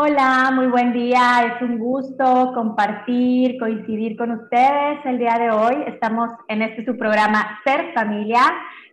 [0.00, 1.56] Hola, muy buen día.
[1.56, 5.74] Es un gusto compartir, coincidir con ustedes el día de hoy.
[5.88, 8.42] Estamos en este su programa Ser Familia.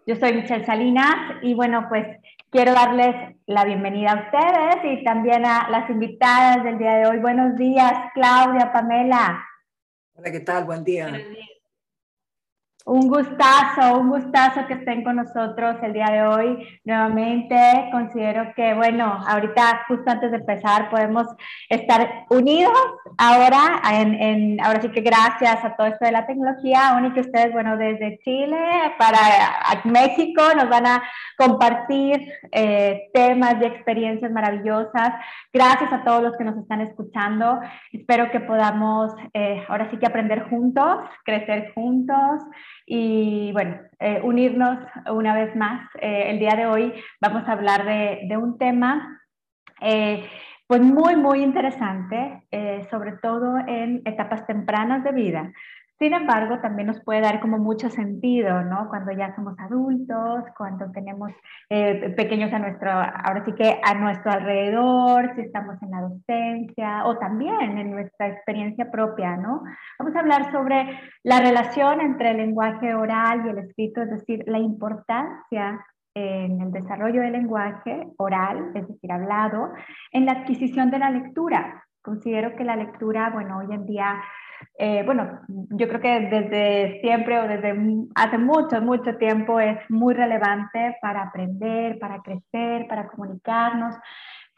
[0.08, 2.08] Yo soy Michelle Salinas y bueno, pues
[2.50, 7.20] quiero darles la bienvenida a ustedes y también a las invitadas del día de hoy.
[7.20, 9.46] Buenos días, Claudia, Pamela.
[10.16, 10.64] Hola, ¿qué tal?
[10.64, 11.10] Buen día.
[11.10, 11.55] Buenos días.
[12.88, 16.80] Un gustazo, un gustazo que estén con nosotros el día de hoy.
[16.84, 21.26] Nuevamente, considero que, bueno, ahorita justo antes de empezar podemos
[21.68, 22.78] estar unidos
[23.18, 27.22] ahora, en, ahora sí que gracias a todo esto de la tecnología, aún y que
[27.22, 29.18] ustedes, bueno, desde Chile para
[29.86, 31.04] México nos van a
[31.40, 35.10] compartir eh, temas y experiencias maravillosas.
[35.52, 37.60] Gracias a todos los que nos están escuchando.
[37.92, 42.44] Espero que podamos eh, ahora sí que aprender juntos, crecer juntos
[42.86, 44.78] y bueno, eh, unirnos
[45.12, 45.90] una vez más.
[46.02, 49.22] Eh, el día de hoy vamos a hablar de, de un tema
[49.82, 50.24] eh,
[50.68, 52.42] pues muy, muy interesante,
[52.90, 55.52] sobre todo en etapas tempranas de vida.
[55.98, 58.90] Sin embargo, también nos puede dar como mucho sentido, ¿no?
[58.90, 61.32] Cuando ya somos adultos, cuando tenemos
[61.70, 67.06] eh, pequeños a nuestro, ahora sí que a nuestro alrededor, si estamos en la docencia
[67.06, 69.64] o también en nuestra experiencia propia, ¿no?
[69.98, 74.44] Vamos a hablar sobre la relación entre el lenguaje oral y el escrito, es decir,
[74.48, 75.80] la importancia
[76.14, 79.72] en el desarrollo del lenguaje oral, es decir, hablado,
[80.12, 81.86] en la adquisición de la lectura.
[82.02, 84.22] Considero que la lectura, bueno, hoy en día
[84.78, 87.76] eh, bueno, yo creo que desde siempre o desde
[88.16, 93.96] hace mucho, mucho tiempo es muy relevante para aprender, para crecer, para comunicarnos.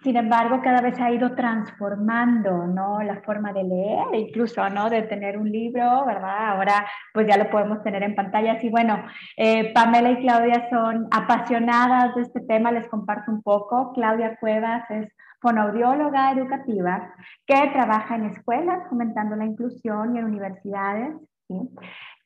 [0.03, 3.02] Sin embargo, cada vez ha ido transformando, ¿no?
[3.02, 4.92] La forma de leer, incluso, ¿no?
[4.92, 6.50] De tener un libro, ¿verdad?
[6.50, 8.64] Ahora, pues ya lo podemos tener en pantallas.
[8.64, 9.03] Y bueno,
[9.38, 13.92] eh, Pamela y Claudia son apasionadas de este tema, les comparto un poco.
[13.94, 17.14] Claudia Cuevas es fonoaudióloga educativa
[17.46, 21.16] que trabaja en escuelas fomentando la inclusión y en universidades.
[21.48, 21.56] ¿sí?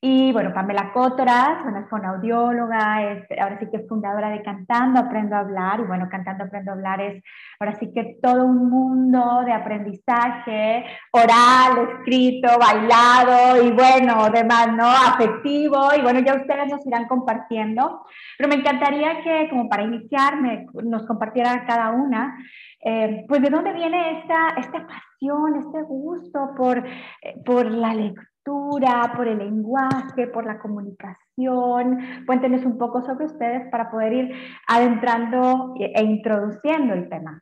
[0.03, 5.35] Y bueno, Pamela Cótoras, una fonoaudióloga, es, ahora sí que es fundadora de Cantando Aprendo
[5.35, 5.79] a Hablar.
[5.79, 7.23] Y bueno, Cantando Aprendo a Hablar es
[7.59, 14.87] ahora sí que todo un mundo de aprendizaje oral, escrito, bailado y bueno, demás, ¿no?
[14.87, 15.89] Afectivo.
[15.95, 18.03] Y bueno, ya ustedes nos irán compartiendo.
[18.39, 22.39] Pero me encantaría que, como para iniciarme, nos compartiera cada una
[22.83, 29.13] eh, pues de dónde viene esta, esta pasión, este gusto por, eh, por la lectura,
[29.15, 32.25] por el lenguaje, por la comunicación.
[32.25, 34.35] Cuéntenos un poco sobre ustedes para poder ir
[34.67, 37.39] adentrando e, e introduciendo el tema.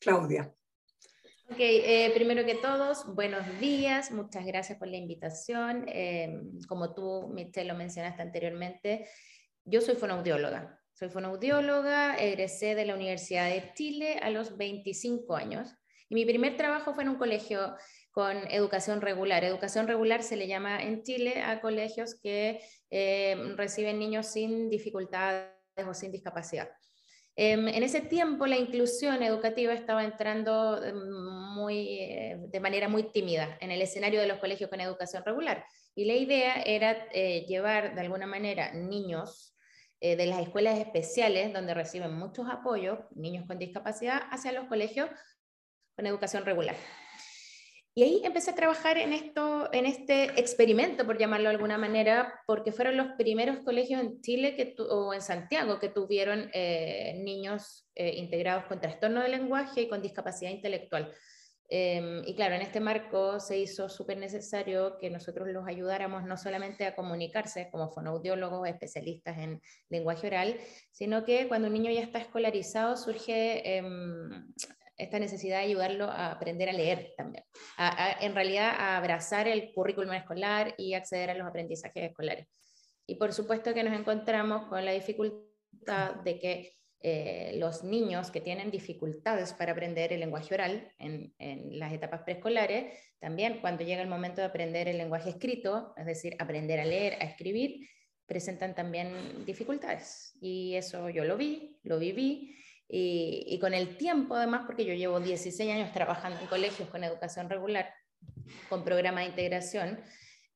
[0.00, 0.50] Claudia.
[1.50, 5.84] Ok, eh, primero que todos, buenos días, muchas gracias por la invitación.
[6.68, 9.08] como tú, Michelle, lo mencionaste anteriormente,
[9.64, 10.79] yo soy fonoaudióloga.
[11.00, 15.74] Soy fonoaudióloga, egresé de la Universidad de Chile a los 25 años
[16.10, 17.74] y mi primer trabajo fue en un colegio
[18.10, 19.42] con educación regular.
[19.42, 22.60] Educación regular se le llama en Chile a colegios que
[22.90, 25.48] eh, reciben niños sin dificultades
[25.88, 26.68] o sin discapacidad.
[27.34, 30.96] Em, en ese tiempo la inclusión educativa estaba entrando em,
[31.54, 35.64] muy, eh, de manera muy tímida en el escenario de los colegios con educación regular.
[35.94, 39.54] Y la idea era eh, llevar de alguna manera niños
[40.00, 45.10] eh, de las escuelas especiales, donde reciben muchos apoyos, niños con discapacidad, hacia los colegios
[45.96, 46.76] con educación regular.
[47.92, 52.40] Y ahí empecé a trabajar en, esto, en este experimento, por llamarlo de alguna manera,
[52.46, 57.90] porque fueron los primeros colegios en Chile que o en Santiago que tuvieron eh, niños
[57.96, 61.12] eh, integrados con trastorno de lenguaje y con discapacidad intelectual.
[61.72, 66.36] Em, y claro, en este marco se hizo súper necesario que nosotros los ayudáramos no
[66.36, 70.56] solamente a comunicarse como fonoaudiólogos especialistas en lenguaje oral,
[70.90, 74.52] sino que cuando un niño ya está escolarizado surge em,
[74.96, 77.44] esta necesidad de ayudarlo a aprender a leer también,
[78.20, 82.48] en realidad a abrazar el currículum escolar y acceder a los aprendizajes escolares.
[83.06, 88.42] Y por supuesto que nos encontramos con la dificultad de que eh, los niños que
[88.42, 91.32] tienen dificultades para aprender el lenguaje oral en,
[91.78, 96.36] las etapas preescolares, también cuando llega el momento de aprender el lenguaje escrito, es decir,
[96.38, 97.88] aprender a leer, a escribir,
[98.26, 100.36] presentan también dificultades.
[100.42, 104.92] Y eso yo lo vi, lo viví, y, y con el tiempo además, porque yo
[104.92, 107.94] llevo 16 años trabajando en colegios con educación regular,
[108.68, 110.00] con programa de integración,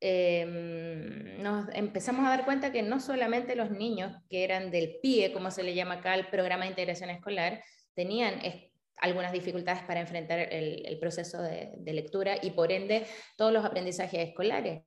[0.06, 5.32] Em, nos empezamos a dar cuenta que no solamente los niños que eran del PIE,
[5.32, 7.64] como se le llama acá, el programa de integración escolar,
[7.94, 8.34] tenían
[8.98, 13.06] algunas dificultades para enfrentar el, proceso de, lectura y por ende
[13.38, 14.82] todos los aprendizajes escolares.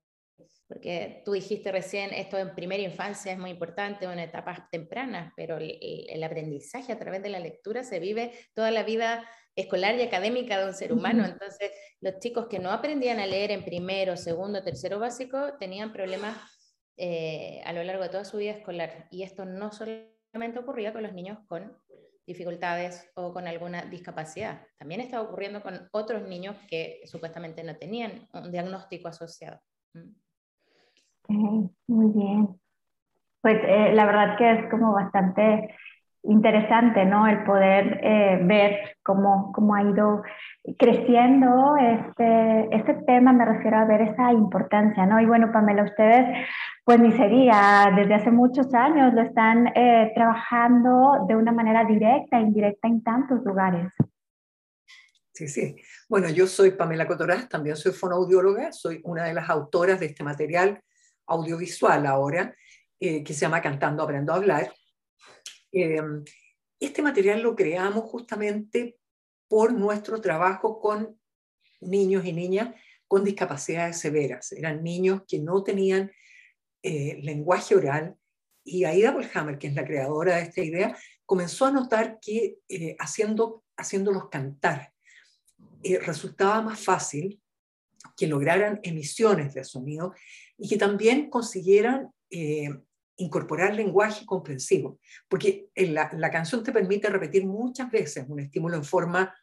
[0.67, 5.57] Porque tú dijiste recién, esto en primera infancia es muy importante, en etapas tempranas, pero
[5.57, 9.27] el aprendizaje a través de la lectura se vive toda la vida
[9.57, 11.25] escolar y académica de un ser humano.
[11.25, 16.37] Entonces, los chicos que no aprendían a leer en primero, segundo, tercero básico tenían problemas
[16.95, 19.07] eh, a lo largo de toda su vida escolar.
[19.09, 21.75] Y esto no solamente ocurría con los niños con
[22.27, 28.27] dificultades o con alguna discapacidad, también estaba ocurriendo con otros niños que supuestamente no tenían
[28.33, 29.61] un diagnóstico asociado.
[31.29, 32.59] muy bien.
[33.41, 35.73] Pues eh, la verdad que es como bastante
[36.27, 37.27] interesante, ¿no?
[37.27, 40.23] El poder eh, ver cómo, cómo, ha ido
[40.77, 45.19] creciendo este, este tema, me refiero a ver esa importancia, ¿no?
[45.19, 46.45] Y bueno, Pamela, ustedes,
[46.83, 52.39] pues ni sería, desde hace muchos años lo están eh, trabajando de una manera directa,
[52.39, 53.91] indirecta en tantos lugares.
[55.33, 55.75] Sí, sí.
[56.09, 60.23] Bueno, yo soy Pamela Cotoraz, también soy fonoaudióloga, soy una de las autoras de este
[60.23, 60.81] material
[61.27, 62.55] audiovisual ahora,
[62.99, 64.71] eh, que se llama Cantando Aprendo a Hablar,
[65.71, 66.23] Em,
[66.79, 68.97] este material lo creamos justamente
[69.47, 71.19] por nuestro trabajo con
[71.81, 72.75] niños y niñas
[73.07, 74.51] con discapacidades severas.
[74.51, 76.11] Eran niños que no tenían
[76.83, 78.17] eh, lenguaje oral
[78.63, 82.95] y Aida Polhammer, que es la creadora de esta idea, comenzó a notar que eh,
[82.99, 84.93] haciendo, haciéndolos cantar
[85.83, 87.41] eh, resultaba más fácil
[88.15, 90.13] que lograran emisiones de sonido
[90.57, 92.11] y que también consiguieran
[93.17, 99.35] incorporar lenguaje comprensivo, porque la, canción te permite repetir muchas veces un estímulo en forma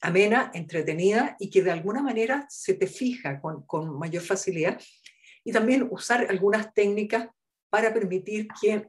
[0.00, 4.80] amena, entretenida y que de alguna manera se te fija con, con mayor facilidad.
[5.42, 7.28] Y también usar algunas técnicas
[7.70, 8.88] para permitir que,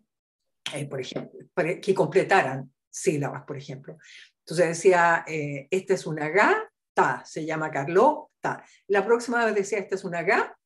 [0.74, 1.40] eh, por ejemplo,
[1.82, 3.98] que completaran sílabas, por ejemplo.
[4.40, 8.64] Entonces decía, eh, esta es una ga, ta, se llama Carlo, ta.
[8.88, 10.58] La próxima vez decía, esta es una ga,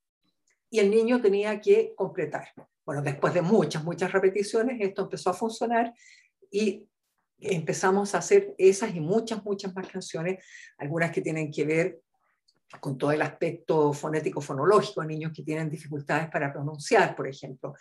[0.70, 2.48] y el niño tenía que completar.
[2.92, 5.94] Bueno, después de muchas, muchas repeticiones, esto empezó a funcionar
[6.52, 6.86] y
[7.40, 10.44] empezamos a hacer esas y muchas, muchas más canciones,
[10.78, 12.02] algunas que tienen que ver
[12.82, 17.76] con todo el aspecto fonético-fonológico, niños que tienen dificultades para pronunciar, por ejemplo.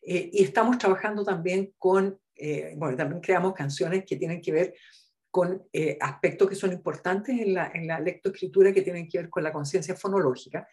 [0.00, 4.74] Eh, y estamos trabajando también con, eh, bueno, también creamos canciones que tienen que ver
[5.30, 9.28] con eh, aspectos que son importantes en la, en la lectoescritura, que tienen que ver
[9.28, 10.66] con la conciencia fonológica.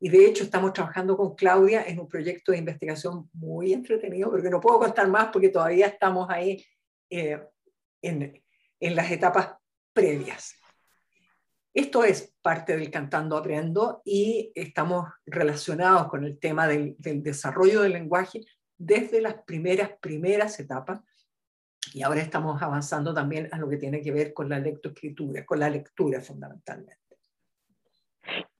[0.00, 4.48] Y de hecho estamos trabajando con Claudia en un proyecto de investigación muy entretenido, porque
[4.48, 6.64] no puedo contar más porque todavía estamos ahí
[7.10, 7.38] eh,
[8.00, 8.42] en,
[8.80, 9.56] en las etapas
[9.92, 10.54] previas.
[11.74, 17.82] Esto es parte del Cantando Aprendo y estamos relacionados con el tema del, del, desarrollo
[17.82, 18.40] del lenguaje
[18.76, 21.00] desde las primeras, primeras etapas
[21.92, 25.60] y ahora estamos avanzando también a lo que tiene que ver con la lectoescritura, con
[25.60, 26.99] la lectura fundamentalmente.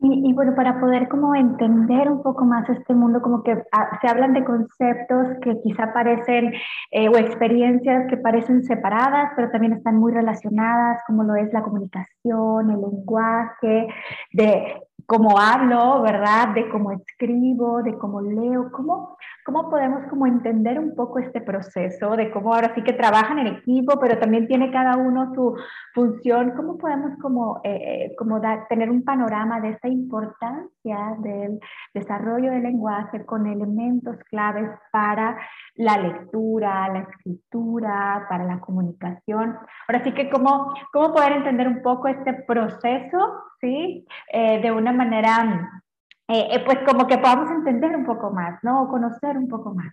[0.00, 4.08] Y, bueno, para poder como entender un poco más este mundo, como que ah, se
[4.08, 6.54] hablan de conceptos que quizá parecen,
[6.90, 11.62] eh, o experiencias que parecen separadas, pero también están muy relacionadas, como lo es la
[11.62, 13.88] comunicación, el lenguaje,
[14.32, 16.54] de cómo hablo, ¿verdad?
[16.54, 22.16] De cómo escribo, de cómo leo, cómo, cómo podemos como entender un poco este proceso,
[22.16, 25.56] de cómo ahora sí que trabajan en equipo, pero también tiene cada uno su
[25.94, 31.58] función, cómo podemos como, eh, eh, como tener un panorama de esta importancia del
[31.94, 35.38] desarrollo del lenguaje con elementos claves para
[35.74, 39.56] la lectura, la escritura, para la comunicación.
[39.88, 44.06] Ahora sí que cómo, cómo poder entender un poco este proceso, ¿sí?
[44.32, 45.82] Eh, de una manera,
[46.30, 48.82] eh, eh, pues como que podamos entender un poco más, ¿no?
[48.82, 49.92] O conocer un poco más.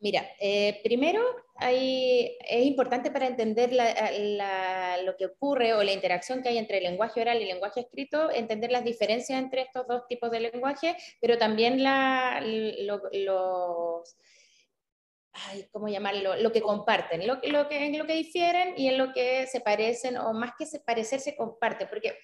[0.00, 0.22] Mira,
[0.84, 1.20] primero
[1.60, 7.20] es importante para entender lo que ocurre o la interacción que hay entre el lenguaje
[7.20, 11.36] oral y el lenguaje escrito, entender las diferencias entre estos dos tipos de lenguaje, pero
[11.36, 14.16] también la, los
[15.72, 16.36] ¿cómo llamarlo?
[16.36, 19.60] Lo que comparten, lo, lo, que, en lo que difieren y en lo que se
[19.60, 22.16] parecen, o más que se parecer, se comparte, porque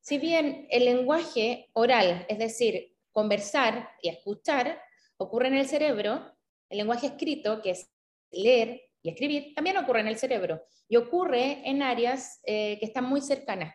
[0.00, 4.80] si bien el lenguaje oral, es decir, conversar y escuchar,
[5.16, 6.34] ocurre en el cerebro,
[6.70, 7.90] el lenguaje escrito, que es
[8.30, 13.04] leer y escribir, también ocurre en el cerebro y ocurre en áreas eh, que están
[13.04, 13.74] muy cercanas.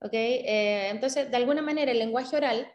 [0.00, 0.42] ¿okay?
[0.46, 2.70] Eh, entonces, de alguna manera, el lenguaje oral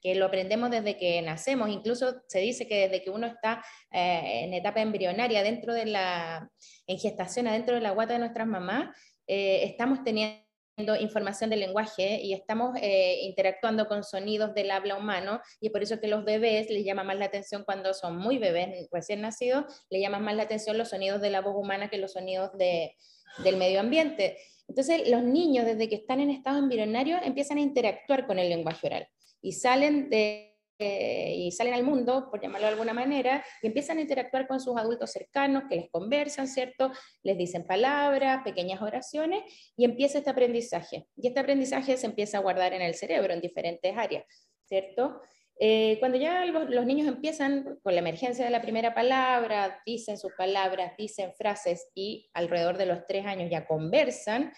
[0.00, 4.42] que lo aprendemos desde que nacemos, incluso se dice que desde que uno está eh,
[4.44, 6.50] en etapa embrionaria, dentro de la,
[6.86, 8.94] en gestación, adentro de la guata de nuestras mamás,
[9.26, 10.43] estamos teniendo
[10.76, 16.00] información del lenguaje y estamos eh, interactuando con sonidos del habla humano y por eso
[16.00, 20.02] que los bebés les llama más la atención cuando son muy bebés, recién nacidos, les
[20.02, 22.96] llama más la atención los sonidos de la voz humana que los sonidos de,
[23.44, 24.36] del medio ambiente.
[24.66, 28.86] Entonces, los niños desde que están en estado embrionario empiezan a interactuar con el lenguaje
[28.86, 29.08] oral
[29.42, 33.98] y salen de eh, y salen al mundo, por llamarlo de alguna manera, y empiezan
[33.98, 36.90] a interactuar con sus adultos cercanos, que les conversan, ¿cierto?
[37.22, 39.42] Les dicen palabras, pequeñas oraciones,
[39.76, 41.06] y empieza este aprendizaje.
[41.16, 44.24] Y este aprendizaje se empieza a guardar en el cerebro, en diferentes áreas,
[44.64, 45.20] ¿cierto?
[45.60, 50.32] Eh, cuando ya los, niños empiezan con la emergencia de la primera palabra, dicen sus
[50.32, 54.52] palabras, dicen frases y alrededor de los tres años ya conversan,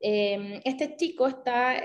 [0.00, 1.80] eh, este chico está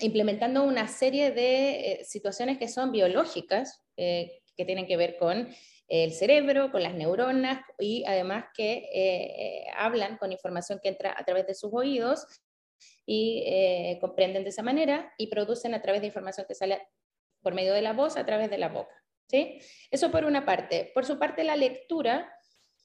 [0.00, 5.48] implementando una serie de eh, situaciones que son biológicas, eh, que tienen que ver con
[5.88, 11.24] el cerebro, con las neuronas y además que eh, hablan con información que entra a
[11.24, 12.26] través de sus oídos
[13.06, 16.80] y comprenden de esa manera y producen a través de información que sale
[17.42, 18.94] por medio de la voz a través de la boca.
[19.28, 19.58] ¿sí?
[19.90, 20.90] Eso por una parte.
[20.94, 22.32] Por su parte, la lectura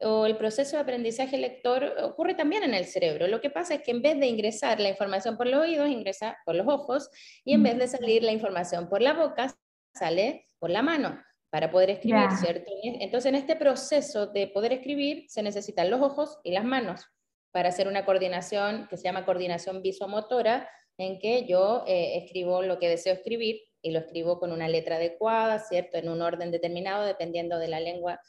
[0.01, 3.27] o el proceso de aprendizaje lector ocurre también en el cerebro.
[3.27, 6.37] Lo que pasa es que en vez de ingresar la información por los oídos, ingresa
[6.45, 7.09] por los ojos
[7.43, 9.53] y en vez de salir la información por la boca,
[9.93, 12.71] sale por la mano para poder escribir, ¿cierto?
[12.83, 17.05] Entonces, en este proceso de poder escribir se necesitan los ojos y las manos
[17.51, 22.77] para hacer una coordinación que se llama coordinación visomotora, en que yo eh, escribo lo
[22.77, 25.97] que deseo escribir y lo escribo con una letra adecuada, ¿cierto?
[25.97, 28.19] En un orden determinado, dependiendo de la lengua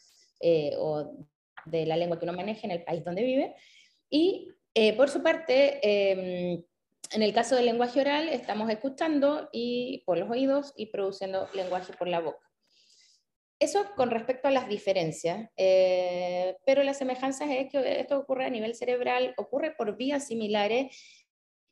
[0.41, 1.13] eh, o
[1.65, 3.55] de la lengua que uno maneja en el país donde vive.
[4.09, 6.63] Y eh, por su parte, em,
[7.13, 11.93] en el caso del lenguaje oral, estamos escuchando y por los oídos y produciendo lenguaje
[11.93, 12.51] por la boca.
[13.59, 18.51] Eso con respecto a las diferencias, eh, pero las semejanzas es que esto ocurre a
[18.51, 20.97] nivel cerebral, ocurre por vías similares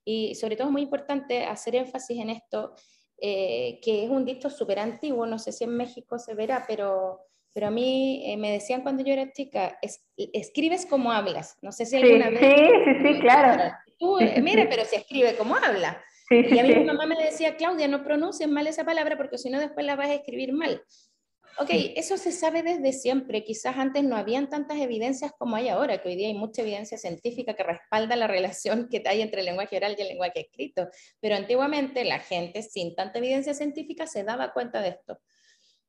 [0.04, 2.74] y sobre todo es muy importante hacer énfasis en esto,
[3.20, 7.27] eh, que es un dicho súper antiguo, no sé si en México se verá, pero
[7.58, 9.80] pero a mí eh, me decían cuando yo era chica,
[10.16, 11.58] escribes como hablas.
[11.60, 12.38] No sé si alguna vez...
[12.38, 13.74] Sí, sí, sí, claro.
[13.98, 16.00] Tú, eh, mira, pero se escribe como habla.
[16.30, 19.50] y a mí mi mamá me decía, Claudia, no pronuncies mal esa palabra porque si
[19.50, 20.80] no después la vas a escribir mal.
[21.58, 23.42] Ok, eso se sabe desde siempre.
[23.42, 26.96] Quizás antes no habían tantas evidencias como hay ahora, que hoy día hay mucha evidencia
[26.96, 30.86] científica que respalda la relación que hay entre el lenguaje oral y el lenguaje escrito.
[31.18, 35.18] Pero antiguamente la gente sin tanta evidencia científica se daba cuenta de esto.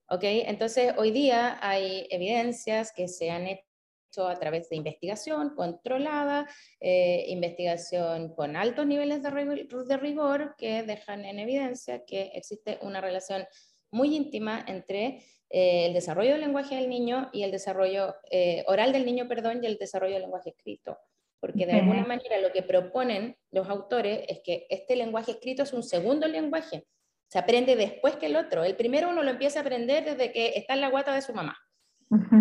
[0.09, 0.43] ¿Okay?
[0.47, 6.47] Entonces, hoy día hay evidencias que se han hecho a través de investigación controlada,
[6.79, 12.79] eh, investigación con altos niveles de rigor, de rigor, que dejan en evidencia que existe
[12.81, 13.45] una relación
[13.91, 18.91] muy íntima entre eh, el desarrollo del lenguaje del niño y el desarrollo eh, oral
[18.93, 20.97] del niño, perdón, y el desarrollo del lenguaje escrito.
[21.39, 25.71] Porque de alguna manera lo que proponen los autores es que este lenguaje escrito es
[25.71, 26.85] un segundo lenguaje,
[27.29, 28.63] se aprende después que el otro.
[28.63, 31.33] El primero uno lo empieza a aprender desde que está en la guata de su
[31.33, 31.57] mamá,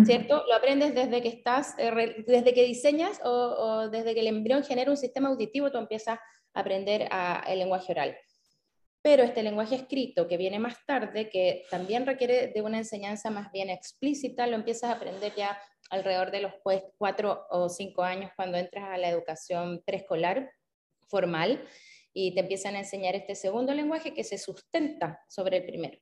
[0.03, 0.43] ¿cierto?
[0.47, 4.89] Lo aprendes desde que estás, eh, desde que diseñas o, desde que el embrión genera
[4.89, 6.17] un sistema auditivo, tú empiezas
[6.53, 7.07] a aprender
[7.47, 8.17] el lenguaje oral.
[9.01, 13.51] Pero este lenguaje escrito que viene más tarde, que también requiere de una enseñanza más
[13.51, 15.57] bien explícita, lo empiezas a aprender ya
[15.91, 16.53] alrededor de los
[16.97, 20.51] cuatro o cinco años cuando entras a la educación preescolar
[21.07, 21.63] formal
[22.13, 25.97] y te empiezan a enseñar este segundo lenguaje que se sustenta sobre el primero.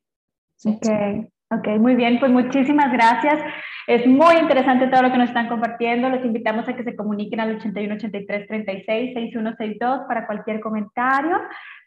[0.65, 1.27] Okay.
[1.51, 3.39] ok, muy bien, pues muchísimas gracias.
[3.87, 6.09] Es muy interesante todo lo que nos están compartiendo.
[6.09, 11.37] Los invitamos a que se comuniquen al 81 83 36 6162 para cualquier comentario.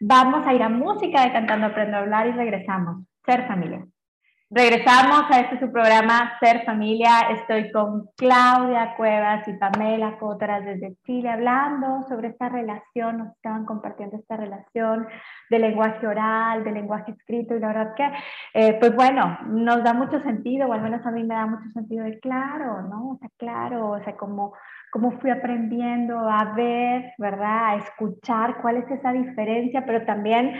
[0.01, 3.05] Vamos a ir a música de Cantando Aprendo a Hablar y regresamos.
[3.27, 3.85] Ser familia.
[4.53, 7.21] Regresamos a este su programa Ser Familia.
[7.39, 13.65] Estoy con Claudia Cuevas y Pamela Cotras desde Chile hablando sobre esta relación, nos estaban
[13.65, 15.07] compartiendo esta relación
[15.51, 18.11] de lenguaje oral, de lenguaje escrito y la verdad que,
[18.55, 21.71] eh, pues bueno, nos da mucho sentido, o al menos a mí me da mucho
[21.73, 23.11] sentido de claro, ¿no?
[23.11, 24.55] O sea, claro, o sea, como
[24.91, 27.67] cómo fui aprendiendo a ver, ¿verdad?
[27.67, 30.55] A escuchar cuál es esa diferencia, pero también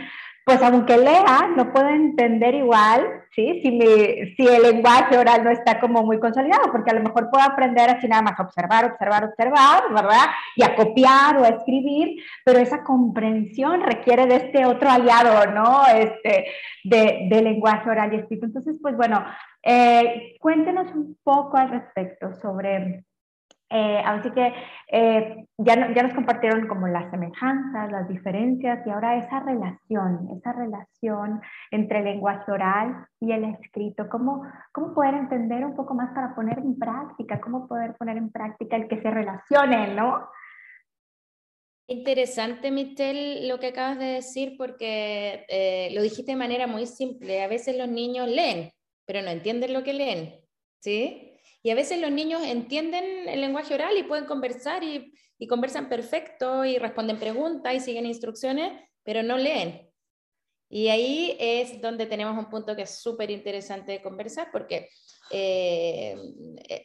[0.45, 3.05] pues aunque lea, no puedo entender igual,
[3.35, 3.61] ¿sí?
[3.61, 7.43] Si, si el lenguaje oral no está como muy consolidado, porque a lo mejor puedo
[7.43, 10.25] aprender así nada más a observar, observar, observar, ¿verdad?
[10.55, 15.85] Y a copiar o a escribir, pero esa comprensión requiere de este otro aliado, ¿no?
[15.87, 16.47] Este,
[16.83, 18.47] de, de lenguaje oral y escrito.
[18.47, 19.23] Entonces, pues bueno,
[19.63, 23.05] eh, cuéntenos un poco al respecto sobre
[23.71, 24.53] eh, así que
[24.91, 30.51] eh, ya, ya nos compartieron como las semejanzas, las diferencias y ahora esa relación, esa
[30.51, 36.13] relación entre el lenguaje oral y el escrito, ¿cómo, cómo poder entender un poco más
[36.13, 40.27] para poner en práctica, cómo poder poner en práctica el que se relacionen, ¿no?
[41.87, 47.41] Interesante, Michelle, lo que acabas de decir, porque eh, lo dijiste de manera muy simple.
[47.41, 48.71] A veces los niños leen,
[49.05, 50.41] pero no entienden lo que leen,
[50.79, 51.30] ¿sí?
[51.63, 55.13] Y a veces los niños entienden el lenguaje oral y pueden conversar y,
[55.47, 59.89] conversan perfecto y responden preguntas y siguen instrucciones, pero no leen.
[60.69, 64.89] Y ahí es donde tenemos un punto que es súper interesante de conversar, porque,
[65.31, 66.15] eh,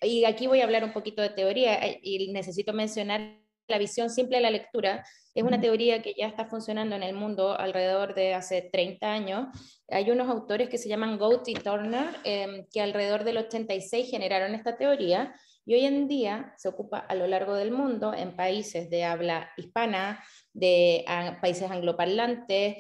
[0.03, 4.11] y aquí voy a hablar un poquito de teoría, eh, y necesito mencionar la visión
[4.11, 5.05] simple de la lectura.
[5.35, 9.47] Es una teoría que ya está funcionando en el mundo alrededor de hace 30 años.
[9.89, 14.55] Hay unos autores que se llaman Goat y Turner, em, que alrededor del 86 generaron
[14.55, 18.89] esta teoría, y hoy en día se ocupa a lo largo del mundo en países
[18.89, 21.05] de habla hispana, de
[21.41, 22.77] países angloparlantes,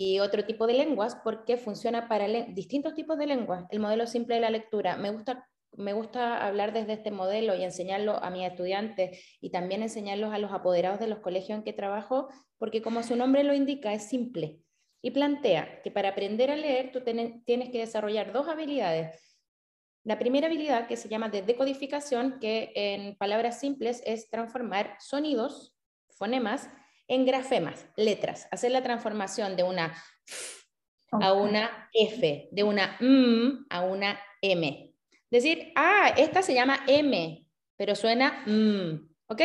[0.00, 3.66] y otro tipo de lenguas porque funciona para distintos tipos de lenguas.
[3.68, 4.96] El modelo simple de la lectura.
[4.96, 9.82] Me gusta, me gusta hablar desde este modelo y enseñarlo a mis estudiantes y también
[9.82, 13.54] enseñarlos a los apoderados de los colegios en que trabajo, porque como su nombre lo
[13.54, 14.60] indica, es simple.
[15.02, 19.38] Y plantea que para aprender a leer tú tienes que desarrollar dos habilidades.
[20.04, 25.74] La primera habilidad, que se llama de decodificación, que en palabras simples es transformar sonidos,
[26.08, 26.68] fonemas,
[27.06, 29.94] en grafemas, letras, hacer la transformación de una
[31.12, 34.89] a una F, de una M a una M.
[35.30, 37.46] Decir, ah, esta se llama M,
[37.76, 39.42] pero suena M, ¿ok?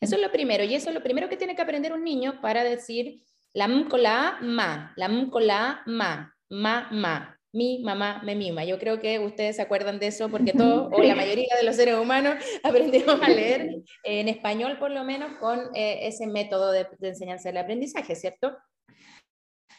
[0.00, 2.40] Eso es lo primero, y eso es lo primero que tiene que aprender un niño
[2.40, 3.22] para decir
[3.52, 7.82] la M con la A, ma, la M con la A, ma, ma, ma mi
[7.82, 8.64] mamá me mima.
[8.64, 11.76] Yo creo que ustedes se acuerdan de eso porque todos, o la mayoría de los
[11.76, 16.86] seres humanos, aprendimos a leer en español por lo menos con eh, ese método de,
[17.00, 18.56] enseñanza del aprendizaje, ¿cierto?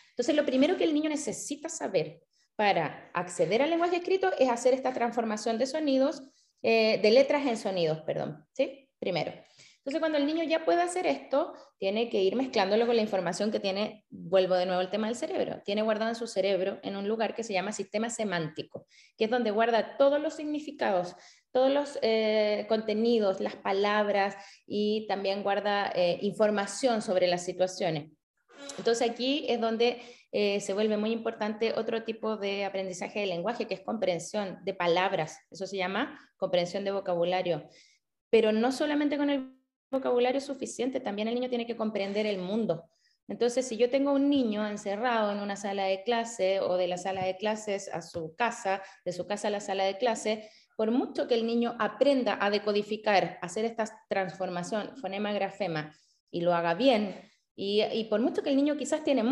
[0.09, 2.19] Entonces, lo primero que el niño necesita saber
[2.57, 6.23] para acceder al lenguaje escrito es hacer esta transformación de sonidos,
[6.63, 8.89] eh, de letras en sonidos, perdón, ¿sí?
[8.99, 9.31] Primero.
[9.77, 13.51] Entonces, cuando el niño ya puede hacer esto, tiene que ir mezclándolo con la información
[13.51, 16.97] que tiene, vuelvo de nuevo al tema del cerebro, tiene guardado en su cerebro en
[16.97, 18.87] un lugar que se llama sistema semántico,
[19.17, 21.15] que es donde guarda todos los significados,
[21.51, 24.35] todos los eh, contenidos, las palabras
[24.65, 28.11] y también guarda eh, información sobre las situaciones.
[28.77, 33.65] Entonces aquí es donde eh, se vuelve muy importante otro tipo de aprendizaje de lenguaje,
[33.65, 35.39] que es comprensión de palabras.
[35.49, 37.67] Eso se llama comprensión de vocabulario.
[38.29, 39.53] Pero no solamente con el
[39.89, 42.89] vocabulario suficiente, también el niño tiene que comprender el mundo.
[43.29, 46.97] Entonces, si yo tengo un niño encerrado en una sala de clase o de la
[46.97, 50.91] sala de clases a su casa, de su casa a la sala de clase, por
[50.91, 55.93] mucho que el niño aprenda a decodificar, hacer esta transformación fonema-grafema
[56.31, 57.19] y lo haga bien,
[57.55, 59.23] y, y, por mucho que el niño quizás tiene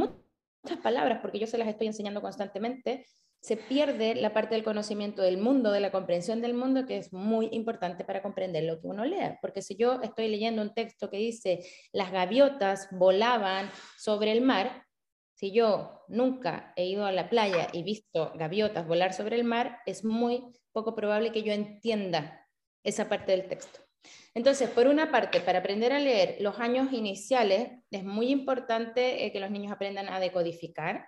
[0.65, 3.05] muchas palabras, porque yo se las estoy enseñando constantemente,
[3.39, 7.13] se pierde la parte del conocimiento del mundo, de la comprensión del mundo, que es
[7.13, 9.37] muy importante para comprender lo que uno lea.
[9.43, 14.87] Porque si yo estoy leyendo un texto que dice, las gaviotas volaban sobre el mar,
[15.35, 19.77] si yo nunca he ido a la playa y visto gaviotas volar sobre el mar,
[19.85, 22.47] es muy poco probable que yo entienda
[22.83, 23.84] esa parte del texto.
[24.33, 29.31] Entonces, por una parte, para aprender a leer los años iniciales, es muy importante eh,
[29.31, 31.05] que los niños aprendan a decodificar,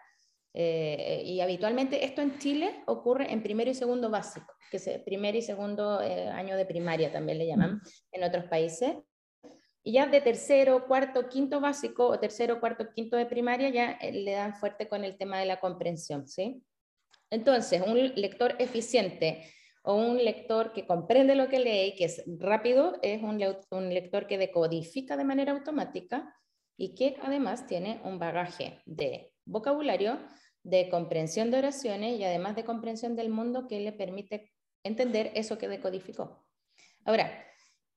[0.59, 5.35] eh, y habitualmente esto en Chile ocurre en primero y segundo básico, que es primer
[5.35, 7.79] y segundo eh, año de primaria también le llaman
[8.11, 8.95] en otros países.
[9.83, 14.31] Y ya de tercero, cuarto, quinto básico o tercero, cuarto, quinto de primaria ya le
[14.31, 16.63] dan fuerte con el tema de la comprensión, ¿sí?
[17.29, 19.53] Entonces, un lector eficiente
[19.87, 23.93] o un lector que comprende lo que lee y que es rápido es un, un
[23.93, 26.35] lector que decodifica de manera automática
[26.75, 30.19] y que además tiene un bagaje de vocabulario
[30.61, 34.51] de comprensión de oraciones y además de comprensión del mundo que le permite
[34.83, 36.45] entender eso que decodificó.
[37.05, 37.31] Ahora,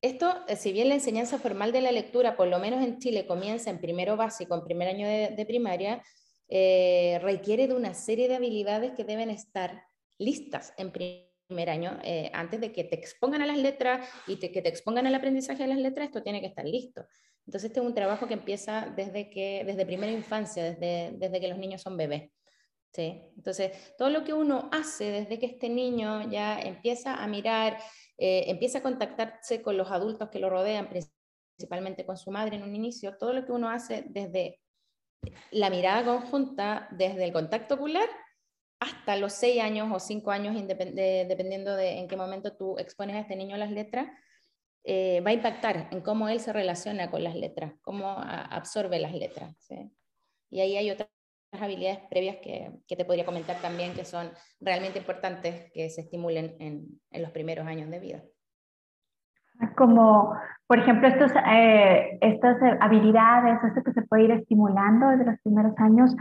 [0.00, 3.26] esto, eh, si bien la enseñanza formal de la lectura, por lo menos en Chile,
[3.26, 6.04] comienza en primero básico, en primer año de, primaria,
[6.48, 9.82] eh, requiere de una serie de habilidades que deben estar
[10.18, 11.29] listas en primer
[11.68, 15.14] año, eh, antes de que te expongan a las letras y que te expongan al
[15.14, 17.06] aprendizaje de las letras, esto tiene que estar listo.
[17.46, 21.48] Entonces, este es un trabajo que empieza desde, que, desde primera infancia, desde, desde que
[21.48, 22.30] los niños son bebés.
[22.92, 23.22] ¿sí?
[23.36, 27.78] Entonces, todo lo que uno hace desde que este niño ya empieza a mirar,
[28.18, 32.62] eh, empieza a contactarse con los adultos que lo rodean, principalmente con su madre en
[32.62, 34.60] un inicio, todo lo que uno hace desde
[35.50, 38.08] la mirada conjunta, desde el contacto ocular,
[38.80, 43.20] hasta los seis años o cinco años, dependiendo de en qué momento tú expones a
[43.20, 44.08] este niño las letras,
[44.84, 49.12] eh, va a impactar en cómo él se relaciona con las letras, cómo absorbe las
[49.12, 49.54] letras.
[50.48, 51.10] Y ahí hay otras
[51.52, 56.56] habilidades previas que, que, te podría comentar también que son realmente importantes que se estimulen
[56.58, 58.22] en, en los primeros años de vida.
[59.76, 60.32] Como,
[60.66, 65.74] por ejemplo, estos, eh, estas habilidades, esto que se puede ir estimulando desde los primeros
[65.76, 66.16] años,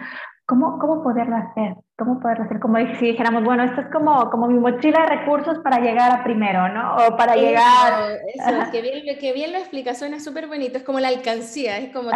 [0.50, 1.76] ¿cómo, ¿cómo poderlo hacer?
[1.96, 2.60] ¿Cómo poderlo hacer?
[2.60, 6.24] Como si dijéramos, bueno, esto es como, como mi mochila de recursos para llegar a
[6.24, 6.96] primero, ¿no?
[6.96, 8.18] O para llegar...
[8.34, 11.94] Eso, que bien, que bien lo explica, suena súper bonito, es como la alcancía, es
[11.94, 12.10] como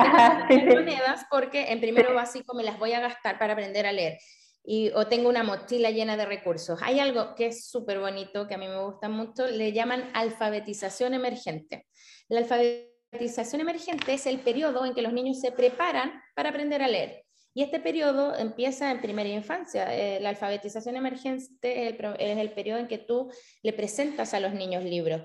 [0.48, 4.17] tengo monedas porque en primero básico me las voy a gastar para aprender a leer.
[4.65, 6.80] Y, o tengo una mochila llena de recursos.
[6.82, 11.13] Hay algo que es súper bonito, que a mí me gusta mucho, le llaman alfabetización
[11.13, 11.86] emergente.
[12.30, 16.88] La alfabetización emergente es el periodo en que los niños se preparan para aprender a
[16.88, 17.24] leer.
[17.55, 19.95] Y este periodo empieza en primera infancia.
[19.95, 21.95] Eh, la alfabetización emergente es
[22.39, 25.21] el, periodo en que tú le presentas a los niños libros.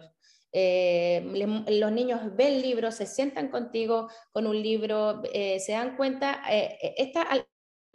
[0.52, 1.22] Eh,
[1.68, 6.42] los niños ven libros, se sientan contigo con un libro, eh, se dan cuenta,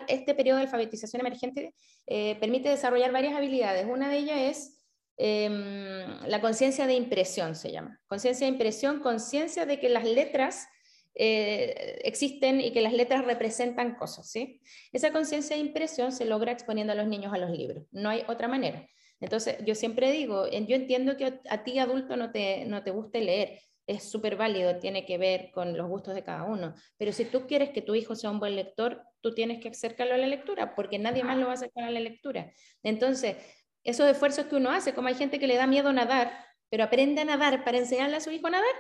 [0.08, 1.74] este periodo de alfabetización emergente
[2.06, 3.86] permite desarrollar varias habilidades.
[3.88, 4.80] Una de ellas es
[5.18, 8.00] em, la conciencia de impresión, se llama.
[8.08, 10.68] Conciencia de impresión, conciencia de que las letras
[11.16, 14.62] eh, existen y que las letras representan cosas, ¿sí?
[14.92, 18.24] Esa conciencia de impresión se logra exponiendo a los niños a los libros, no hay
[18.28, 18.88] otra manera.
[19.20, 23.22] Entonces, yo siempre digo, yo entiendo que a ti adulto no te, no te guste
[23.22, 27.26] leer, es súper válido, tiene que ver con los gustos de cada uno, pero si
[27.26, 30.28] tú quieres que tu hijo sea un buen lector, tú tienes que acercarlo a la
[30.28, 32.52] lectura, porque nadie más lo va a acercar a la lectura.
[32.82, 33.38] Entonces,
[33.84, 36.34] esos esfuerzos que uno hace, como hay gente que le da miedo nadar,
[36.70, 38.76] pero aprende a nadar para enseñarle a su hijo a nadar,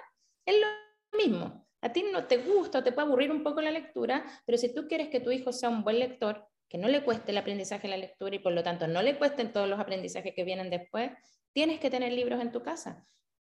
[0.45, 1.62] es lo mismo.
[1.83, 4.73] A ti no te gusta o te puede aburrir un poco la lectura, pero si
[4.73, 7.89] tú quieres que tu hijo sea un buen lector, que no le cueste el aprendizaje
[7.89, 11.11] la lectura y por lo tanto no le cuesten todos los aprendizajes que vienen después,
[11.51, 13.05] tienes que tener libros en tu casa.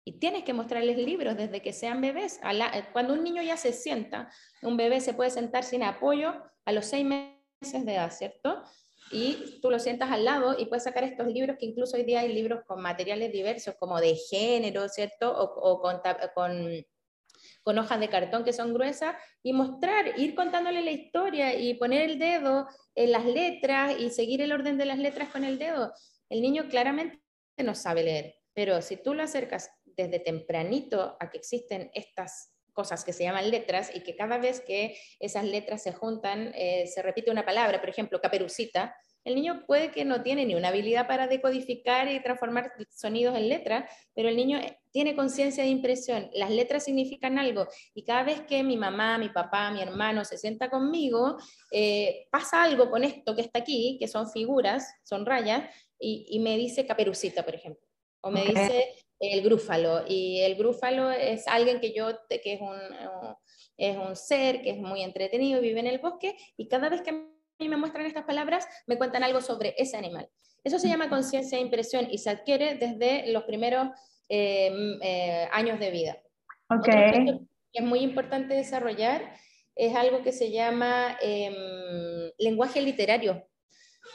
[0.04, 2.40] Y tienes que mostrarles libros desde que sean bebés.
[2.92, 6.86] cuando un niño ya se sienta, un bebé se puede sentar sin apoyo a los
[6.86, 8.64] seis meses de edad, ¿cierto?
[9.12, 12.20] Y tú lo sientas al lado y puedes sacar estos libros, que incluso hoy día
[12.20, 15.30] hay libros con materiales diversos, como de género, ¿cierto?
[15.36, 15.80] O,
[16.34, 16.84] con
[17.62, 22.02] con hojas de cartón que son gruesas y mostrar, ir contándole la historia y poner
[22.10, 25.92] el dedo en las letras y seguir el orden de las letras con el dedo.
[26.28, 27.20] El niño claramente
[27.58, 33.04] no sabe leer, pero si tú lo acercas desde tempranito a que existen estas cosas
[33.04, 37.02] que se llaman letras y que cada vez que esas letras se juntan eh, se
[37.02, 41.06] repite una palabra, por ejemplo, caperucita, el niño puede que no tiene ni una habilidad
[41.06, 44.58] para decodificar y transformar sonidos en letras, pero el niño
[44.90, 46.28] tiene conciencia de impresión.
[46.34, 47.68] Las letras significan algo.
[47.94, 51.36] Y cada vez que mi mamá, mi papá, mi hermano se sienta conmigo,
[51.70, 55.64] eh, pasa algo con esto que está aquí, que son figuras, son rayas,
[56.04, 57.86] y, me dice caperucita, por ejemplo,
[58.22, 62.76] o me dice el grúfalo, y el grúfalo es alguien que yo, que es un,
[63.76, 67.31] es un ser que es muy entretenido, vive en el bosque, y cada vez que
[67.68, 70.28] me muestran estas palabras, me cuentan algo sobre ese animal.
[70.64, 73.88] Eso se llama conciencia de impresión y se adquiere desde los primeros
[74.28, 74.70] eh,
[75.02, 76.16] eh, años de vida.
[76.68, 77.24] Okay.
[77.72, 79.34] que es muy importante desarrollar
[79.74, 81.54] es algo que se llama em,
[82.38, 83.46] lenguaje literario.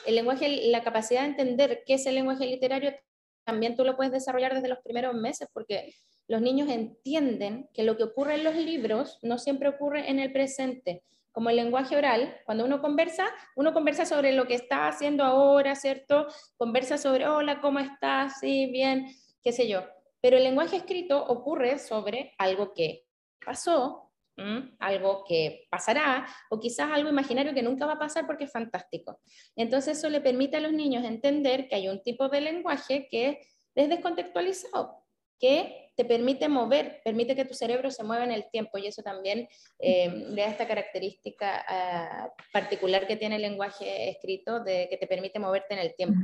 [0.05, 2.93] El lenguaje, la capacidad de entender qué es el lenguaje literario,
[3.43, 5.93] también tú lo puedes desarrollar desde los primeros meses, porque
[6.27, 10.31] los niños entienden que lo que ocurre en los libros no siempre ocurre en el
[10.31, 11.03] presente
[11.37, 15.75] como el lenguaje oral, cuando uno conversa, uno conversa sobre lo que está haciendo ahora,
[15.75, 16.25] ¿cierto?
[16.57, 18.39] Conversa sobre, hola, ¿cómo estás?
[18.39, 19.05] Sí, bien,
[19.43, 19.83] qué sé yo.
[20.19, 23.05] Pero el lenguaje escrito ocurre sobre algo que
[23.45, 24.11] pasó,
[24.79, 29.19] algo que pasará, o quizás algo imaginario que nunca va a pasar porque es fantástico.
[29.55, 33.41] Entonces eso le permite a los niños entender que hay un tipo de lenguaje que
[33.75, 35.03] es descontextualizado,
[35.39, 39.01] que te permite mover, permite que tu cerebro se mueva en el tiempo y eso
[39.01, 39.47] también
[39.79, 45.39] eh, da esta característica ah, particular que tiene el lenguaje escrito de que te permite
[45.39, 46.19] moverte en el tiempo.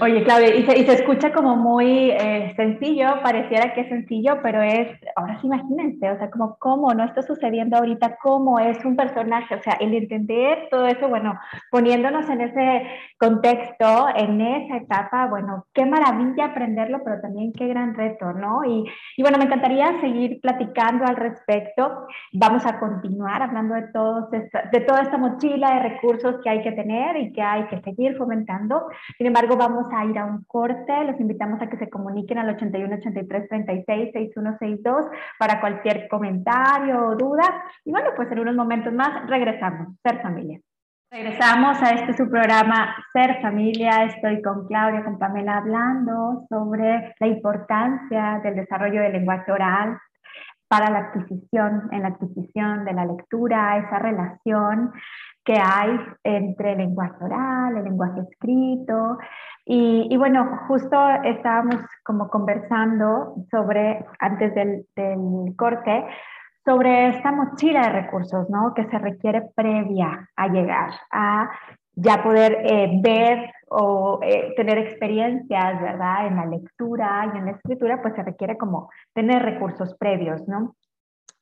[0.00, 4.88] Oye, Claudia, y se, escucha como muy eh, sencillo, pareciera que es sencillo, pero es,
[5.16, 9.54] ahora sí imagínense, o sea, como cómo no está sucediendo ahorita, cómo es un personaje,
[9.54, 11.38] o sea, el entender todo eso, bueno,
[11.70, 12.86] poniéndonos en ese
[13.18, 18.64] contexto, en esa etapa, bueno, qué maravilla aprenderlo, pero también qué gran reto, ¿no?
[18.64, 18.84] Y,
[19.18, 24.80] y bueno, me encantaría seguir platicando al respecto, vamos a continuar hablando de, todos de
[24.80, 28.86] toda esta mochila de recursos que hay que tener y que hay que seguir fomentando,
[29.18, 31.04] sin embargo, vamos a ir a un corte.
[31.04, 35.06] Los invitamos a que se comuniquen al 81 83 36 6162
[35.38, 37.64] para cualquier comentario o duda.
[37.84, 39.88] Y bueno, pues en unos momentos más regresamos.
[40.02, 40.60] Ser familia.
[41.10, 44.04] Regresamos a este su programa Ser Familia.
[44.04, 49.98] Estoy con Claudia, con Pamela, hablando sobre la importancia del desarrollo del lenguaje oral
[50.68, 54.90] para la adquisición, en la adquisición de la lectura, esa relación
[55.44, 59.18] que hay entre el lenguaje oral, el lenguaje escrito.
[59.64, 66.04] Y, bueno, justo estábamos como conversando sobre, antes del, del corte,
[66.64, 68.74] sobre esta mochila de recursos, ¿no?
[68.74, 71.50] Que se requiere previa a llegar a
[71.94, 76.26] ya poder eh, ver o eh, tener experiencias, ¿verdad?
[76.26, 80.74] En la lectura y en la escritura, pues se requiere como tener recursos previos, ¿no?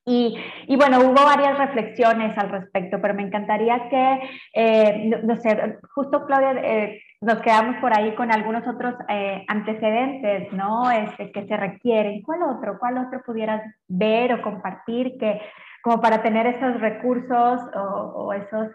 [0.07, 4.21] Y, y, bueno, hubo varias reflexiones al respecto, pero me encantaría que,
[4.55, 10.53] eh, no, sé, justo Claudia, eh, nos quedamos por ahí con algunos otros eh, antecedentes,
[10.53, 10.91] ¿no?
[10.91, 12.23] Este, que se requieren.
[12.23, 12.79] ¿Cuál otro?
[12.79, 15.41] ¿Cuál otro pudieras ver o compartir que,
[15.83, 18.69] como para tener esos recursos o, o esos,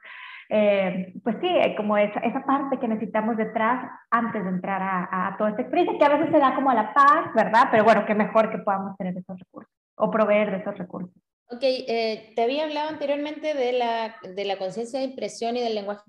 [1.23, 5.49] pues sí, como esa, esa, parte que necesitamos detrás antes de entrar a, a toda
[5.49, 7.69] esta experiencia, que a veces se da como a la paz, ¿verdad?
[7.71, 11.15] Pero bueno, qué mejor que podamos tener esos recursos o proveer de esos recursos.
[11.49, 15.75] Ok, eh, te había hablado anteriormente de la, de la conciencia de impresión y del
[15.75, 16.03] lenguaje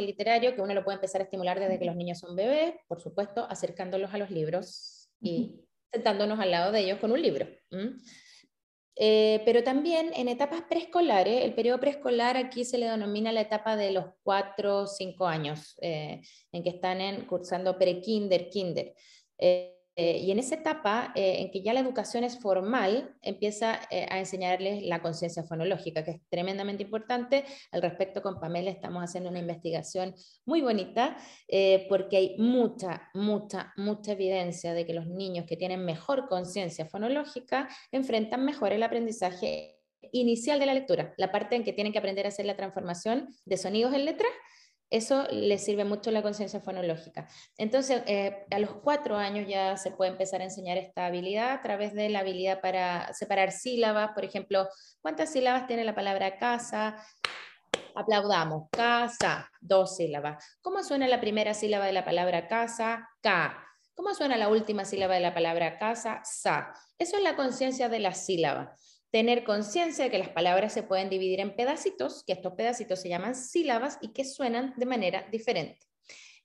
[0.00, 3.00] literario, que uno lo puede empezar a estimular desde que los niños son bebés, por
[3.00, 5.60] supuesto, acercándolos a los libros y
[5.92, 7.46] sentándonos al lado de ellos con un libro.
[8.96, 13.76] Eh, pero también en etapas preescolares, el periodo preescolar aquí se le denomina la etapa
[13.76, 16.20] de los 4 o 5 años, eh,
[16.52, 18.50] en que están en, cursando pre-kinder, kinder.
[18.50, 18.94] kinder.
[19.38, 24.06] Eh, y en esa etapa eh, en que ya la educación es formal, empieza eh,
[24.10, 27.44] a enseñarles la conciencia fonológica, que es tremendamente importante.
[27.70, 30.14] Al respecto, con Pamela estamos haciendo una investigación
[30.46, 31.16] muy bonita,
[31.88, 37.68] porque hay mucha, mucha, mucha evidencia de que los niños que tienen mejor conciencia fonológica
[37.90, 39.78] enfrentan mejor el aprendizaje
[40.12, 43.28] inicial de la lectura, la parte en que tienen que aprender a hacer la transformación
[43.44, 44.30] de sonidos en letras
[44.92, 47.26] eso les sirve mucho la conciencia fonológica.
[47.56, 51.62] Entonces, eh, a los cuatro años ya se puede empezar a enseñar esta habilidad a
[51.62, 54.12] través de la habilidad para separar sílabas.
[54.12, 54.68] Por ejemplo,
[55.00, 56.96] ¿cuántas sílabas tiene la palabra casa?
[57.94, 58.68] Aplaudamos.
[58.70, 60.58] Casa, dos sílabas.
[60.60, 63.08] ¿Cómo suena la primera sílaba de la palabra casa?
[63.22, 63.64] K.
[63.94, 66.20] ¿Cómo suena la última sílaba de la palabra casa?
[66.22, 66.74] Sa.
[66.98, 68.74] Eso es la conciencia de la sílaba
[69.12, 73.10] tener conciencia de que las palabras se pueden dividir en pedacitos, que estos pedacitos se
[73.10, 75.78] llaman sílabas y que suenan de manera diferente.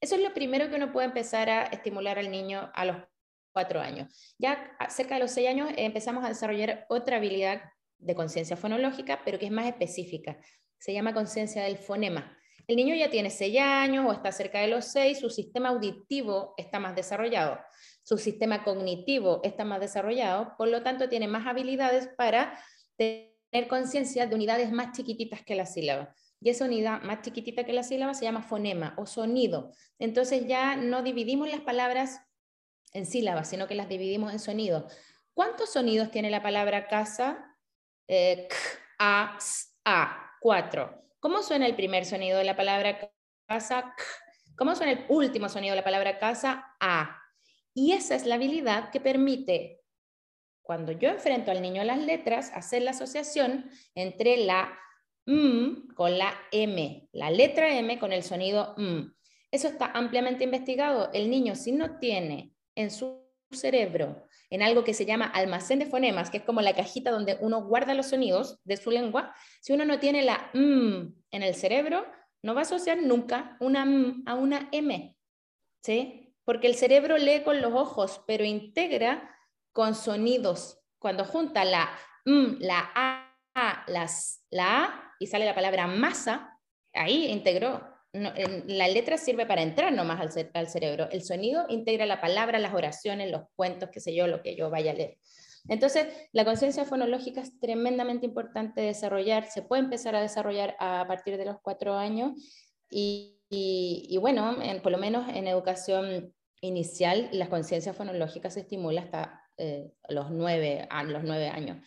[0.02, 2.98] Eso es lo primero que uno puede empezar a estimular al niño a los
[3.54, 4.14] cuatro años.
[4.38, 7.62] Ya cerca de los seis años empezamos a desarrollar otra habilidad
[7.98, 10.38] de conciencia fonológica, pero que es más específica.
[10.78, 12.38] Se llama conciencia del fonema.
[12.68, 16.54] El niño ya tiene seis años o está cerca de los seis, su sistema auditivo
[16.58, 17.58] está más desarrollado
[18.08, 22.58] su sistema cognitivo está más desarrollado, por lo tanto tiene más habilidades para
[22.96, 26.16] tener conciencia de unidades más chiquititas que la sílaba.
[26.40, 29.74] Y esa unidad más chiquitita que la sílaba se llama fonema o sonido.
[30.00, 32.22] Entonces ya no dividimos las palabras
[32.94, 34.86] en sílabas, sino que las dividimos en sonidos.
[35.34, 37.58] ¿Cuántos sonidos tiene la palabra casa?
[38.08, 38.56] Eh, k,
[39.00, 41.04] a, s, a, cuatro.
[41.20, 43.12] ¿Cómo suena el primer sonido de la palabra
[43.50, 43.94] casa?
[43.98, 44.04] K.
[44.56, 46.74] ¿Cómo suena el último sonido de la palabra casa?
[46.80, 47.27] A.
[47.78, 49.84] Y esa es la habilidad que permite,
[50.64, 54.76] cuando yo enfrento al niño a las letras, hacer la asociación entre la
[55.28, 59.12] M con la M, la letra M con el sonido M.
[59.52, 61.12] Eso está ampliamente investigado.
[61.14, 65.86] El niño, si no tiene en su cerebro, en algo que se llama almacén de
[65.86, 69.74] fonemas, que es como la cajita donde uno guarda los sonidos de su lengua, si
[69.74, 72.08] uno no tiene la M en el cerebro,
[72.42, 75.16] no va a asociar nunca una M a una M.
[75.84, 76.27] ¿Sí?
[76.48, 79.36] Porque el cerebro lee con los ojos, pero integra
[79.74, 80.80] con sonidos.
[80.98, 81.90] Cuando junta la
[82.26, 86.58] M, la A, las, la A y sale la palabra masa,
[86.94, 87.86] ahí integró.
[88.14, 91.10] la letra sirve para entrar nomás al, al cerebro.
[91.12, 94.70] El sonido integra la palabra, las oraciones, los cuentos, qué sé yo, lo que yo
[94.70, 95.18] vaya a leer.
[95.68, 101.36] Entonces, la conciencia fonológica es tremendamente importante desarrollar, se puede empezar a desarrollar a partir
[101.36, 102.32] de los cuatro años
[102.90, 109.42] y, y, bueno, por lo menos en educación inicial, la conciencia fonológica se estimula hasta
[109.58, 111.78] eh, los, nueve, a los nueve años,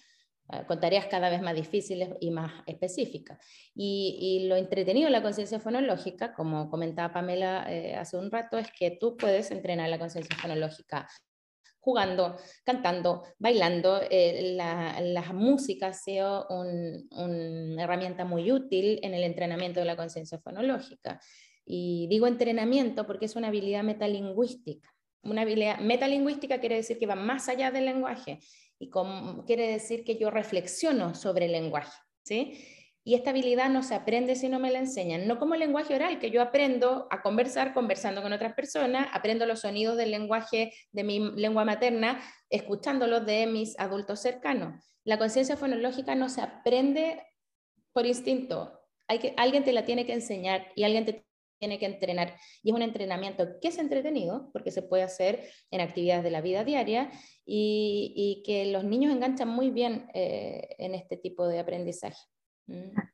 [0.52, 3.38] eh, con tareas cada vez más difíciles y más específicas.
[3.74, 8.68] Y, lo entretenido de la conciencia fonológica, como comentaba Pamela eh, hace un rato, es
[8.76, 11.08] que tú puedes entrenar la conciencia fonológica
[11.78, 14.02] jugando, cantando, bailando.
[14.10, 21.20] la, música ha sido una herramienta muy útil en el entrenamiento de la conciencia fonológica.
[21.64, 24.88] Y digo entrenamiento porque es una habilidad metalingüística.
[25.22, 28.38] Una habilidad metalingüística quiere decir que va más allá del lenguaje
[28.78, 28.90] y
[29.46, 31.92] quiere decir que yo reflexiono sobre el lenguaje.
[32.22, 32.64] ¿sí?
[33.04, 35.94] Y esta habilidad no se aprende si no me la enseñan, no como el lenguaje
[35.94, 40.72] oral, que yo aprendo a conversar conversando con otras personas, aprendo los sonidos del lenguaje
[40.92, 42.20] de mi lengua materna,
[42.50, 44.82] escuchándolos de mis adultos cercanos.
[45.04, 47.22] La conciencia fonológica no se aprende
[47.92, 51.24] por instinto, Hay que, alguien te la tiene que enseñar y alguien te
[51.60, 52.34] tiene que entrenar.
[52.62, 56.40] Y es un entrenamiento que es entretenido, porque se puede hacer en actividades de la
[56.40, 57.10] vida diaria
[57.44, 62.18] y, que los niños enganchan muy bien eh, en este tipo de aprendizaje.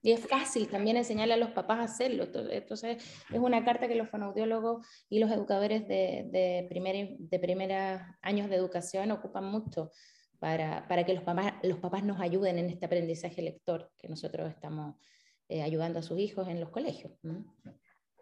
[0.02, 2.28] Y es fácil también enseñarle a los papás a hacerlo.
[2.50, 8.02] Entonces, es una carta que los fonoaudiólogos y los educadores de, de, primer, de primeros
[8.20, 9.90] años de educación ocupan mucho
[10.38, 14.50] para, para que los papás, los papás nos ayuden en este aprendizaje lector que nosotros
[14.50, 14.94] estamos
[15.48, 17.12] eh, ayudando a sus hijos en los colegios.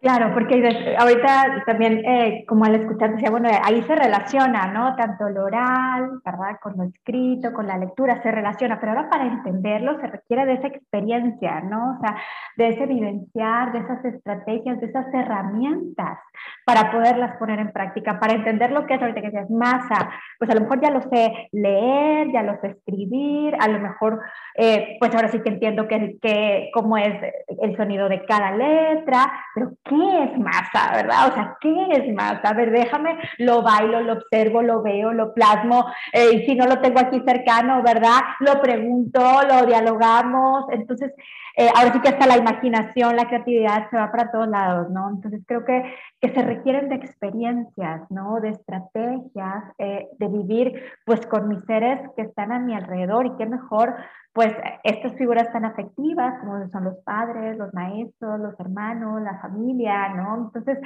[0.05, 4.95] Claro, porque ahorita también, eh, como al escuchar, decía, bueno, ahí se relaciona, ¿no?
[4.95, 6.59] Tanto lo oral, ¿verdad?
[6.61, 10.53] Con lo escrito, con la lectura, se relaciona, pero ahora para entenderlo se requiere de
[10.53, 11.95] esa experiencia, ¿no?
[11.95, 12.17] O sea,
[12.55, 16.19] de ese vivenciar, de esas estrategias, de esas herramientas
[16.65, 20.51] para poderlas poner en práctica, para entender lo que es ahorita que decías masa, pues
[20.51, 24.21] a lo mejor ya lo sé leer, ya lo sé escribir, a lo mejor,
[24.55, 27.15] eh, pues ahora sí que entiendo que, que, cómo es
[27.61, 31.29] el sonido de cada letra, pero ¿qué es masa, verdad?
[31.29, 32.49] O sea, ¿qué es masa?
[32.49, 36.65] A ver, déjame, lo bailo, lo observo, lo veo, lo plasmo, eh, y si no
[36.65, 38.19] lo tengo aquí cercano, ¿verdad?
[38.39, 41.13] Lo pregunto, lo dialogamos, entonces,
[41.57, 45.09] eh, ahora sí que hasta la imaginación, la creatividad se va para todos lados, ¿no?
[45.09, 45.83] Entonces creo que,
[46.19, 48.39] que se requieren de experiencias, ¿no?
[48.41, 53.35] De estrategias, eh, de vivir pues con mis seres que están a mi alrededor y
[53.37, 53.95] qué mejor
[54.35, 60.09] pues estas figuras tan afectivas como son los padres, los maestros, los hermanos, la familia,
[60.09, 60.47] ¿no?
[60.47, 60.77] Entonces,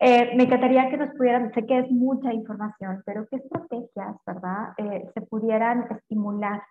[0.00, 4.74] eh, me encantaría que nos pudieran, sé que es mucha información, pero qué estrategias, ¿verdad?
[5.14, 6.62] se pudieran estimular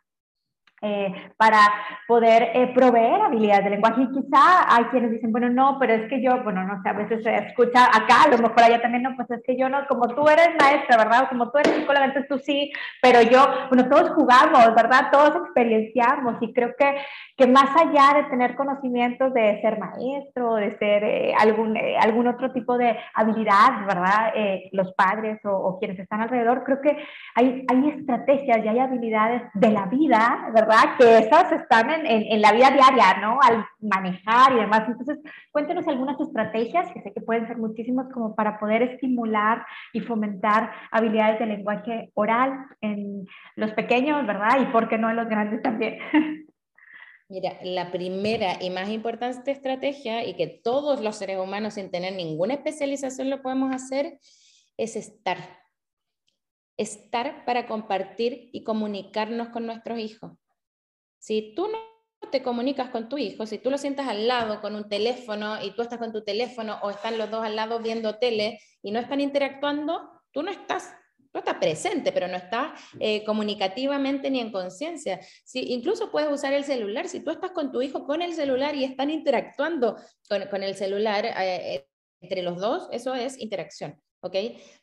[0.82, 1.60] eh, para
[2.08, 4.02] poder eh, proveer habilidades de lenguaje.
[4.04, 6.94] Y quizá hay quienes dicen, bueno, no, pero es que yo, bueno, no sé, a
[6.94, 9.86] veces se escucha acá, a lo mejor allá también, no, pues es que yo no,
[9.88, 11.28] como tú eres maestra, ¿verdad?
[11.28, 15.10] como tú eres psicóloga, entonces tú sí, pero yo, bueno, todos jugamos, ¿verdad?
[15.12, 16.96] Todos experienciamos y creo que,
[17.36, 22.54] que más allá de tener conocimientos de ser maestro, de ser eh, algún, algún otro
[22.54, 24.34] tipo de habilidad, ¿verdad?
[24.72, 26.98] los padres o, quienes están alrededor, creo que
[27.36, 30.69] hay, hay estrategias y hay habilidades de la vida, ¿verdad?
[30.98, 33.40] Que esas están en, en, la vida diaria, ¿no?
[33.42, 34.84] Al manejar y demás.
[34.88, 35.18] Entonces,
[35.52, 40.72] cuéntenos algunas estrategias, que sé que pueden ser muchísimas, como para poder estimular y fomentar
[40.92, 44.62] habilidades de lenguaje oral en los pequeños, ¿verdad?
[44.62, 45.98] Y por qué no en los grandes también.
[47.30, 52.14] Mira, la primera y más importante estrategia, y que todos los seres humanos sin tener
[52.14, 54.20] ninguna especialización lo podemos hacer,
[54.78, 55.38] es estar.
[56.78, 60.32] Estar para compartir y comunicarnos con nuestros hijos.
[61.20, 64.76] Si tú no te comunicas con tu hijo, si tú lo sientas al lado con
[64.76, 68.18] un teléfono y tú estás con tu teléfono o están los dos al lado viendo
[68.18, 70.94] tele y no están interactuando, tú no estás,
[71.32, 75.20] tú estás presente, pero no estás eh, comunicativamente ni en conciencia.
[75.44, 78.76] Si, incluso puedes usar el celular, si tú estás con tu hijo con el celular
[78.76, 81.86] y están interactuando con, el celular eh,
[82.22, 84.02] entre los dos, eso es interacción.
[84.22, 84.36] ¿ok?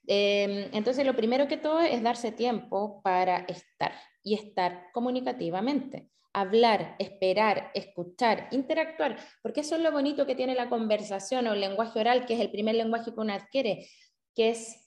[0.07, 6.97] Em, entonces, lo primero que todo es darse tiempo para estar y estar comunicativamente hablar,
[6.99, 11.99] esperar, escuchar, interactuar, porque eso es lo bonito que tiene la conversación o el lenguaje
[11.99, 13.89] oral, que es el primer lenguaje que uno adquiere,
[14.35, 14.87] que es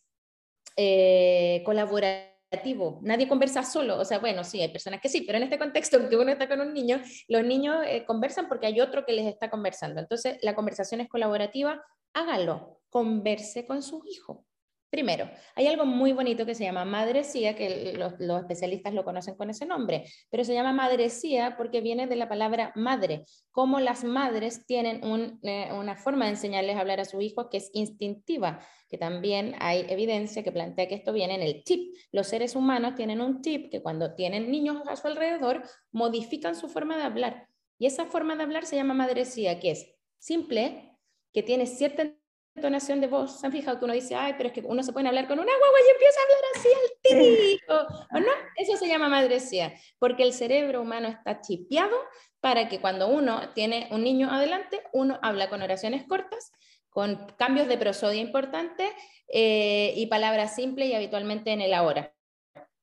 [0.78, 3.00] eh, colaborativo.
[3.02, 6.08] Nadie conversa solo, o sea, bueno, sí, hay personas que sí, pero en este contexto
[6.08, 9.26] que uno está con un niño, los niños eh, conversan porque hay otro que les
[9.26, 10.00] está conversando.
[10.00, 11.84] Entonces, la conversación es colaborativa,
[12.14, 14.46] hágalo, converse con su hijo.
[14.89, 19.52] Primero, hay algo muy bonito que se llama madrecía, que los, especialistas lo conocen con
[19.52, 24.65] ese nombre, pero se llama madrecía porque viene de la palabra madre, como las madres
[24.65, 25.02] tienen
[25.43, 29.56] eh, una forma de enseñarles a hablar a su hijo que es instintiva, que también
[29.60, 31.95] hay evidencia que plantea que esto viene en el chip.
[32.12, 36.67] Los seres humanos tienen un chip que cuando tienen niños a su alrededor modifican su
[36.67, 37.47] forma de hablar.
[37.78, 40.97] Y esa forma de hablar se llama madrecía, que es simple,
[41.32, 42.19] que tiene cierta
[42.60, 43.39] entonación de voz.
[43.39, 45.39] ¿Se han fijado que uno dice, ay, pero es que uno se puede hablar con
[45.39, 48.08] una guagua y empieza a hablar así al tío?
[48.15, 48.32] ¿O no?
[48.56, 51.95] Eso se llama madrecía, porque el cerebro humano está chipeado
[52.39, 56.52] para que cuando uno tiene un niño adelante, uno habla con oraciones cortas,
[56.89, 58.89] con cambios de prosodia importantes
[59.28, 62.13] eh, y palabras simples y habitualmente en el ahora.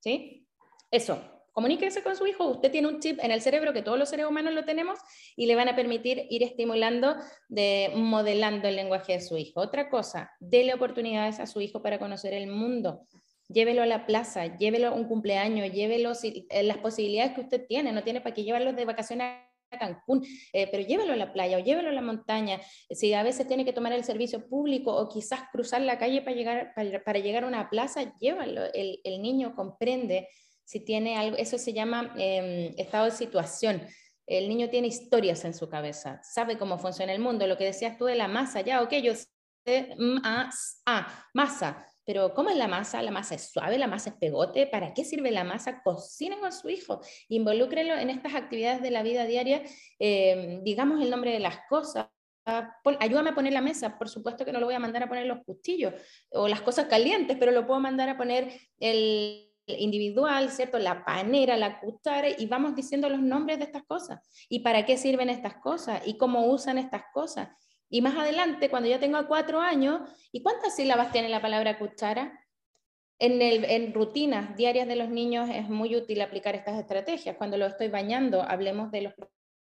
[0.00, 0.46] ¿Sí?
[0.90, 4.10] Eso, comuníquese con su hijo, usted tiene un chip en el cerebro que todos los
[4.10, 4.98] seres humanos lo tenemos
[5.36, 7.16] y le van a permitir ir estimulando,
[7.48, 9.62] de, modelando el lenguaje de su hijo.
[9.62, 13.06] Otra cosa, dele oportunidades a su hijo para conocer el mundo.
[13.48, 17.90] Llévelo a la plaza, llévelo a un cumpleaños, llévelo eh, las posibilidades que usted tiene,
[17.90, 19.26] no tiene para qué llevarlo de vacaciones
[19.70, 22.60] a Cancún, eh, pero llévelo a la playa o llévelo a la montaña.
[22.90, 26.36] Si a veces tiene que tomar el servicio público o quizás cruzar la calle para
[26.36, 28.60] llegar, para, llegar a una plaza, llévalo.
[28.74, 30.28] El niño comprende
[30.66, 33.86] si tiene algo, eso se llama em, estado de situación.
[34.26, 37.46] El niño tiene historias en su cabeza, sabe cómo funciona el mundo.
[37.46, 39.12] Lo que decías tú de la masa, ya, ok, yo
[41.32, 41.86] masa.
[42.04, 43.02] Pero ¿cómo es la masa?
[43.02, 44.66] La masa es suave, la masa es pegote.
[44.66, 45.82] ¿Para qué sirve la masa?
[45.82, 47.00] Cocinen con su hijo.
[47.28, 49.62] Involúcrenlo en estas actividades de la vida diaria.
[49.98, 52.08] Eh, digamos el nombre de las cosas.
[53.00, 53.98] ayúdame a poner la mesa.
[53.98, 55.94] Por supuesto que no lo voy a mandar a poner los cuchillos
[56.30, 60.78] o las cosas calientes, pero lo puedo mandar a poner el individual, ¿cierto?
[60.78, 64.20] La panera, la cuchara, y vamos diciendo los nombres de estas cosas.
[64.48, 66.02] ¿Y para qué sirven estas cosas?
[66.06, 67.48] ¿Y cómo usan estas cosas?
[67.88, 70.00] Y más adelante, cuando yo tenga cuatro años,
[70.32, 72.40] ¿y cuántas sílabas tiene la palabra cuchara?
[73.18, 77.36] En, el, en, rutinas diarias de los niños es muy útil aplicar estas estrategias.
[77.36, 79.14] Cuando lo estoy bañando, hablemos de los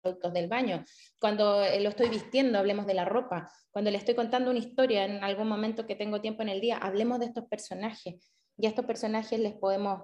[0.01, 0.83] productos del baño.
[1.19, 3.49] Cuando eh, lo estoy vistiendo, hablemos de la ropa.
[3.71, 6.77] Cuando le estoy contando una historia en algún momento que tengo tiempo en el día,
[6.77, 8.33] hablemos de estos personajes.
[8.57, 10.01] Y a estos personajes les podemos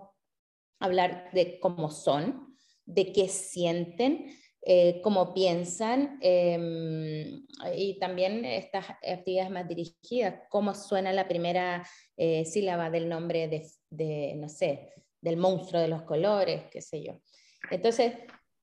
[0.79, 4.27] hablar de cómo son, de qué sienten,
[4.65, 7.45] eh, cómo piensan em,
[7.75, 11.85] y también estas actividades más dirigidas, cómo suena la primera
[12.15, 13.49] eh, sílaba del nombre
[13.89, 17.19] de, no sé, del monstruo de los colores, qué sé yo.
[17.71, 18.13] Entonces,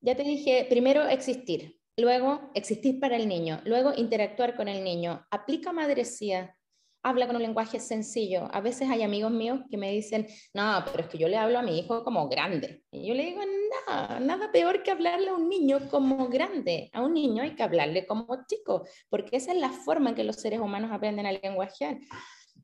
[0.01, 5.27] ya te dije, primero existir, luego existir para el niño, luego interactuar con el niño,
[5.31, 6.57] aplica madrecía,
[7.03, 8.49] habla con un lenguaje sencillo.
[8.53, 11.59] A veces hay amigos míos que me dicen, no, pero es que yo le hablo
[11.59, 12.83] a mi hijo como grande.
[12.91, 13.41] Y yo le digo,
[13.87, 16.91] nada, nada peor que hablarle a un niño como grande.
[16.93, 20.25] A un niño hay que hablarle como chico, porque esa es la forma en que
[20.25, 21.99] los seres humanos aprenden a lenguajear.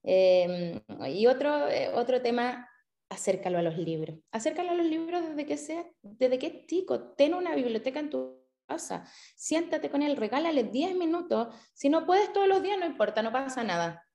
[0.03, 2.69] Em, y otro, eh, otro tema,
[3.09, 4.19] acércalo a los libros.
[4.33, 7.15] Acércalo a los libros desde que sea, desde que es chico.
[7.15, 9.05] Ten una biblioteca en tu casa.
[9.37, 11.49] Siéntate con él, regálale 10 minutos.
[11.73, 14.06] Si no puedes todos los días, no importa, no pasa nada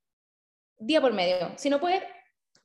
[0.82, 1.54] día por medio.
[1.58, 2.02] Si no puede,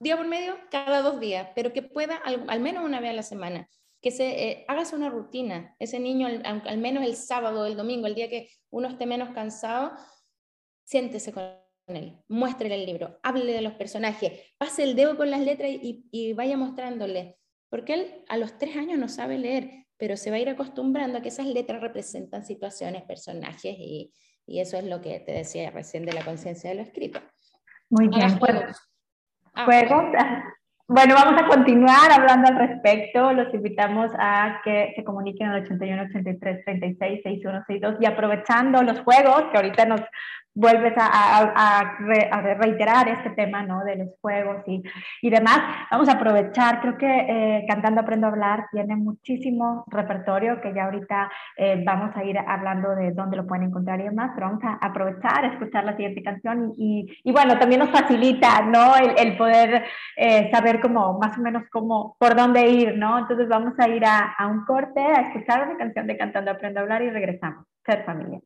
[0.01, 3.23] día por medio, cada dos días, pero que pueda al, menos una vez a la
[3.23, 3.69] semana.
[4.01, 5.77] Que se eh, hágase una rutina.
[5.79, 9.93] Ese niño, al, menos el sábado, el domingo, el día que uno esté menos cansado,
[10.85, 11.45] siéntese con
[11.89, 16.33] él, muéstrele el libro, hable de los personajes, pase el dedo con las letras y,
[16.33, 17.39] vaya mostrándole.
[17.69, 21.19] Porque él a los tres años no sabe leer, pero se va a ir acostumbrando
[21.19, 24.12] a que esas letras representan situaciones, personajes y,
[24.47, 27.21] y eso es lo que te decía recién de la conciencia de lo escrito.
[27.91, 28.39] Muy bien.
[28.39, 28.89] Juegos.
[29.55, 30.05] Ah, juegos.
[30.89, 33.32] Bueno, vamos a continuar hablando al respecto.
[33.32, 39.47] Los invitamos a que se comuniquen al 81 83 36 6162 y aprovechando los juegos
[39.51, 40.01] que ahorita nos
[40.57, 41.97] vuelves a,
[42.59, 43.85] reiterar este tema ¿no?
[43.85, 44.83] de los juegos y,
[45.21, 45.61] y demás.
[45.91, 50.85] Vamos a aprovechar, creo que eh, Cantando Aprendo a Hablar tiene muchísimo repertorio que ya
[50.85, 54.65] ahorita eh, vamos a ir hablando de dónde lo pueden encontrar y demás, pero vamos
[54.65, 58.95] a aprovechar, escuchar la siguiente canción y, y bueno, también nos facilita ¿no?
[58.97, 59.85] el, poder
[60.17, 63.19] eh, saber cómo, más o menos cómo, por dónde ir, ¿no?
[63.19, 66.81] Entonces vamos a ir a, a un corte, a escuchar una canción de Cantando Aprendo
[66.81, 67.67] a Hablar y regresamos.
[67.85, 68.41] Ser familia.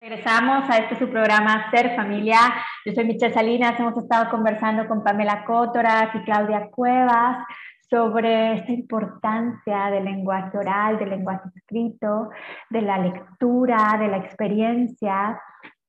[0.00, 2.38] Regresamos a este su programa Ser Familia.
[2.84, 3.80] Yo soy Michelle Salinas.
[3.80, 7.44] Hemos estado conversando con Pamela Cótoras y Claudia Cuevas
[7.90, 12.30] sobre esta importancia del lenguaje oral, del lenguaje escrito,
[12.70, 15.40] de la lectura, de la experiencia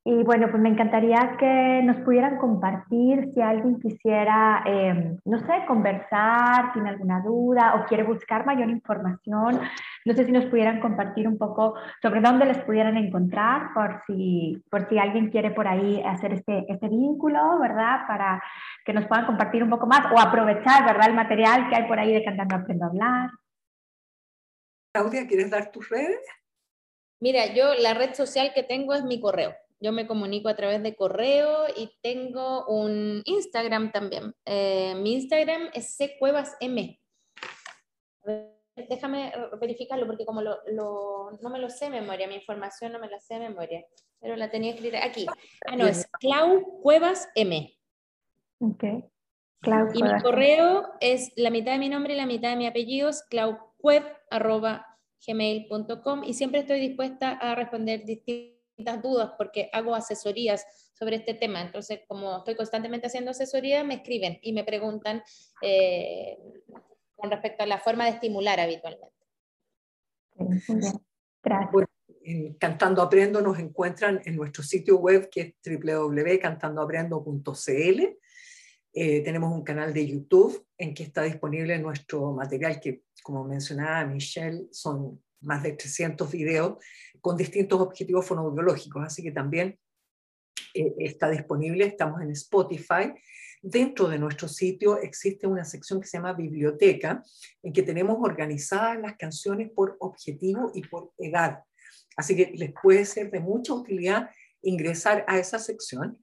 [0.06, 5.66] y bueno, pues me encantaría que nos pudieran compartir si alguien quisiera, eh, no sé,
[5.68, 9.60] conversar, tiene alguna duda o quiere buscar mayor información.
[10.06, 14.64] No sé si nos pudieran compartir un poco sobre dónde les pudieran encontrar, por si,
[14.72, 18.08] por si alguien quiere por ahí hacer este, este vínculo, ¿verdad?
[18.08, 18.41] Para
[18.86, 21.10] que nos puedan compartir un poco más o aprovechar, ¿verdad?
[21.10, 23.30] El material que hay por ahí de Cantando Aprendo a Hablar.
[24.93, 26.26] Claudia, ¿quieres dar tus redes?
[27.20, 30.84] Mira, yo la red social que tengo es mi correo yo me comunico a través
[30.84, 34.36] de correo y tengo un Instagram también.
[34.45, 36.97] Eh, mi Instagram es ccuevasm.
[38.75, 43.09] Déjame verificarlo porque como lo, no me lo sé de memoria, mi información no me
[43.09, 43.86] la sé de memoria,
[44.19, 45.25] pero la tenía escrita aquí.
[45.67, 47.77] Ah, no, es Clau Cuevas M.
[48.59, 48.84] Ok.
[49.93, 53.09] y mi correo es la mitad de mi nombre y la mitad de mi apellido,
[53.09, 53.25] es
[55.27, 58.05] gmail.com y siempre estoy dispuesta a responder
[58.80, 61.61] distintas dudas porque hago asesorías sobre este tema.
[61.61, 65.21] Entonces, como estoy constantemente haciendo asesoría, me escriben y me preguntan
[65.61, 66.38] eh,
[67.15, 69.17] con respecto a la forma de estimular habitualmente.
[72.23, 78.17] en Cantando Aprendo nos encuentran en nuestro sitio web que es www.cantandoaprendo.cl.
[78.91, 84.05] Eh, tenemos un canal de YouTube en que está disponible nuestro material que, como mencionaba
[84.05, 86.77] Michelle, son más de 300 videos
[87.21, 89.79] con distintos objetivos fonoaudiológicos, así que también
[90.73, 93.13] eh, está disponible, estamos en Spotify.
[93.61, 97.23] Dentro de nuestro sitio existe una sección que se llama biblioteca,
[97.61, 101.63] en que tenemos organizadas las canciones por objetivo y por edad.
[102.15, 104.29] Así que les puede ser de mucha utilidad
[104.61, 106.17] ingresar a esa sección.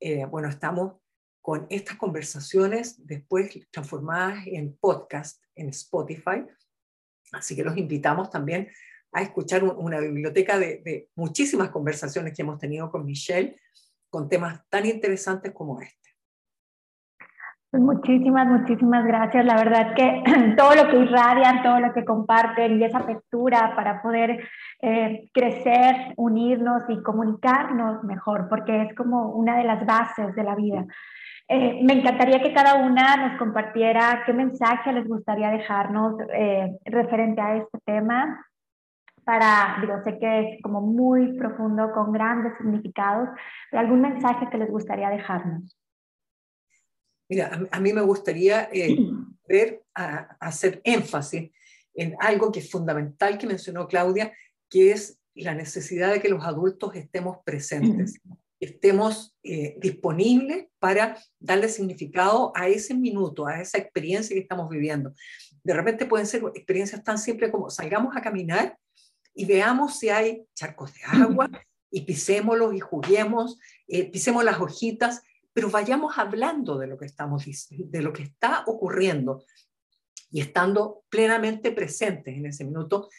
[0.00, 0.94] eh, bueno, estamos
[1.42, 6.44] con estas conversaciones después transformadas en podcast en Spotify.
[7.32, 8.68] Así que los invitamos también
[9.12, 13.58] a escuchar una biblioteca de, de, muchísimas conversaciones que hemos tenido con Michelle
[14.08, 16.02] con temas tan interesantes como este.
[17.70, 19.46] Pues muchísimas, muchísimas gracias.
[19.46, 20.22] La verdad que
[20.58, 24.46] todo lo que irradian, todo lo que comparten y esa apertura para poder
[24.82, 30.54] eh, crecer, unirnos y comunicarnos mejor, porque es como una de las bases de la
[30.54, 30.84] vida.
[31.54, 37.42] Eh, me encantaría que cada una nos compartiera qué mensaje les gustaría dejarnos eh, referente
[37.42, 38.46] a este tema.
[39.22, 43.28] Para, digo, sé que es como muy profundo, con grandes significados,
[43.70, 45.76] pero algún mensaje que les gustaría dejarnos.
[47.28, 48.96] Mira, a, mí me gustaría eh,
[49.46, 51.50] ver, a, hacer énfasis
[51.92, 54.32] en algo que es fundamental que mencionó Claudia,
[54.70, 58.18] que es la necesidad de que los adultos estemos presentes,
[58.64, 65.12] estemos eh, disponibles para darle significado a ese minuto, a esa experiencia que estamos viviendo.
[65.62, 68.76] De repente pueden ser experiencias tan simples como salgamos a caminar
[69.34, 71.50] y veamos si hay charcos de agua
[71.90, 73.58] y pisémoslos y juguemos,
[73.88, 78.64] eh, pisemos las hojitas pero vayamos hablando de lo que estamos de lo que está
[78.66, 79.44] ocurriendo
[80.30, 83.10] y estando plenamente presentes en ese minuto,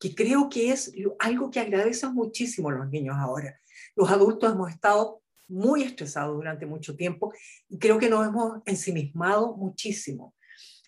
[0.00, 3.60] que creo que es algo que agradecen muchísimo los niños ahora.
[3.94, 7.32] Los adultos hemos estado muy estresados durante mucho tiempo
[7.68, 10.34] y creo que nos hemos ensimismado muchísimo.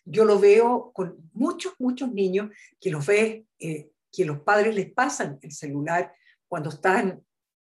[0.05, 2.51] Yo lo veo con muchos, muchos niños
[2.81, 6.15] que los ve, eh, que los padres les pasan el celular
[6.49, 7.23] cuando están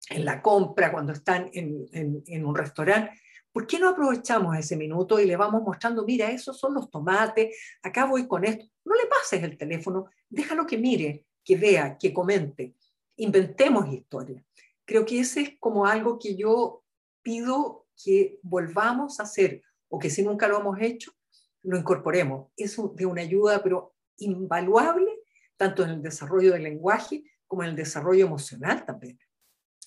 [0.10, 3.20] en la compra, cuando están en, en, un restaurante,
[3.54, 7.56] ¿por qué no aprovechamos ese minuto y le vamos mostrando, mira, esos son los tomates,
[7.82, 8.66] acá voy con esto?
[8.84, 12.76] No le pases el teléfono, déjalo que mire, que vea, que comente.
[13.16, 14.44] Inventemos historia.
[14.84, 16.84] Creo que ese es como algo que yo
[17.22, 21.14] pido que volvamos a hacer o que si nunca lo hemos hecho,
[21.62, 22.50] lo incorporemos.
[22.58, 25.22] Es de una ayuda, pero invaluable,
[25.56, 29.18] tanto en el desarrollo del lenguaje como en el desarrollo emocional también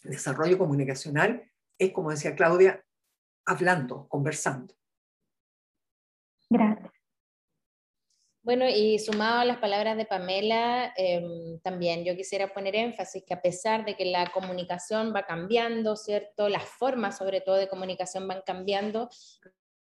[0.06, 2.84] desarrollo comunicacional es, como decía Claudia,
[3.46, 4.74] hablando, conversando.
[6.50, 6.90] Gracias.
[8.46, 13.34] Bueno, y sumado a las palabras de Pamela, em, también yo quisiera poner énfasis que
[13.34, 16.48] a pesar de que la comunicación va cambiando, ¿cierto?
[16.48, 19.10] Las formas sobre todo de comunicación van cambiando,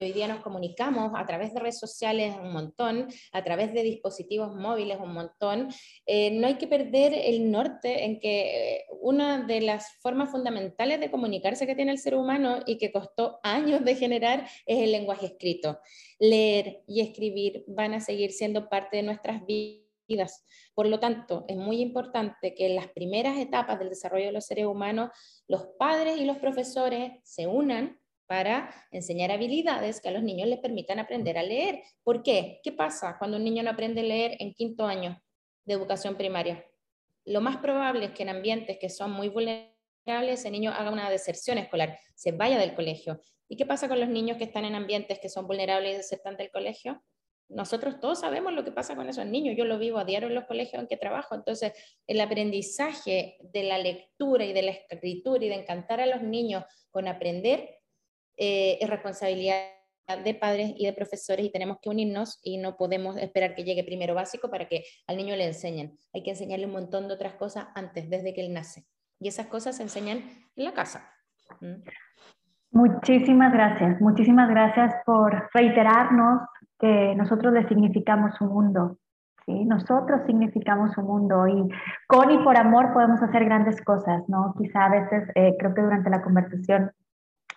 [0.03, 4.55] Hoy día nos comunicamos a través de redes sociales un montón, a través de dispositivos
[4.55, 5.69] móviles un montón.
[6.07, 10.99] Eh, no hay que perder el norte en que eh, una de las formas fundamentales
[10.99, 14.91] de comunicarse que tiene el ser humano y que costó años de generar es el
[14.91, 15.79] lenguaje escrito.
[16.17, 20.43] Leer y escribir van a seguir siendo parte de nuestras vidas.
[20.73, 24.47] Por lo tanto, es muy importante que en las primeras etapas del desarrollo de los
[24.47, 25.11] seres humanos,
[25.47, 28.00] los padres y los profesores se unan
[28.31, 31.83] para enseñar habilidades que a los niños les permitan aprender a leer.
[32.01, 32.61] ¿Por qué?
[32.63, 35.21] ¿Qué pasa cuando un niño no aprende a leer en quinto año
[35.65, 36.65] de educación primaria?
[37.25, 41.09] Lo más probable es que en ambientes que son muy vulnerables, ese niño haga una
[41.09, 43.19] deserción escolar, se vaya del colegio.
[43.49, 46.37] ¿Y qué pasa con los niños que están en ambientes que son vulnerables y desertan
[46.37, 47.03] del colegio?
[47.49, 49.57] Nosotros todos sabemos lo que pasa con esos niños.
[49.57, 51.35] Yo lo vivo a diario en los colegios en que trabajo.
[51.35, 51.73] Entonces,
[52.07, 56.63] el aprendizaje de la lectura y de la escritura y de encantar a los niños
[56.91, 57.80] con aprender
[58.43, 59.67] eh, es responsabilidad
[60.25, 63.83] de padres y de profesores y tenemos que unirnos y no podemos esperar que llegue
[63.83, 65.95] primero básico para que al niño le enseñen.
[66.11, 68.87] Hay que enseñarle un montón de otras cosas antes, desde que él nace.
[69.19, 70.23] Y esas cosas se enseñan
[70.55, 71.07] en la casa.
[71.61, 71.83] ¿Mm?
[72.71, 76.41] Muchísimas gracias, muchísimas gracias por reiterarnos
[76.79, 78.97] que nosotros le significamos un mundo.
[79.45, 79.65] ¿sí?
[79.65, 81.69] Nosotros significamos un mundo y
[82.07, 84.55] con y por amor podemos hacer grandes cosas, ¿no?
[84.57, 86.91] Quizá a veces, eh, creo que durante la conversación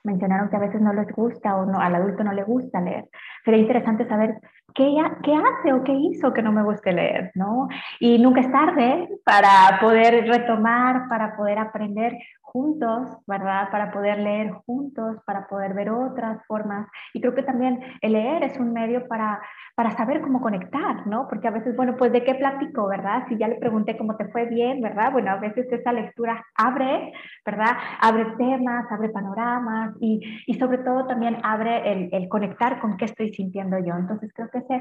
[0.05, 3.09] mencionaron que a veces no les gusta o no, al adulto no le gusta leer.
[3.45, 4.39] Sería interesante saber
[4.75, 7.69] qué, qué hace o qué hizo que no me guste leer, ¿no?
[7.99, 12.13] Y nunca es tarde para poder retomar, para poder aprender
[12.55, 13.69] juntos, ¿verdad?
[13.73, 16.87] Para poder leer juntos, para poder ver otras formas.
[17.13, 19.43] Y creo que también el leer es un medio para,
[19.75, 21.27] para saber cómo conectar, ¿no?
[21.29, 23.25] Porque a veces, bueno, pues de qué platico, ¿verdad?
[23.29, 25.11] Si ya le pregunté cómo te fue bien, ¿verdad?
[25.11, 27.13] Bueno, a veces esa lectura abre,
[27.45, 27.77] ¿verdad?
[28.01, 33.07] Abre temas, abre panoramas y, y sobre todo también abre el, el conectar con qué
[33.07, 33.97] estoy sintiendo yo.
[33.97, 34.81] Entonces creo que ese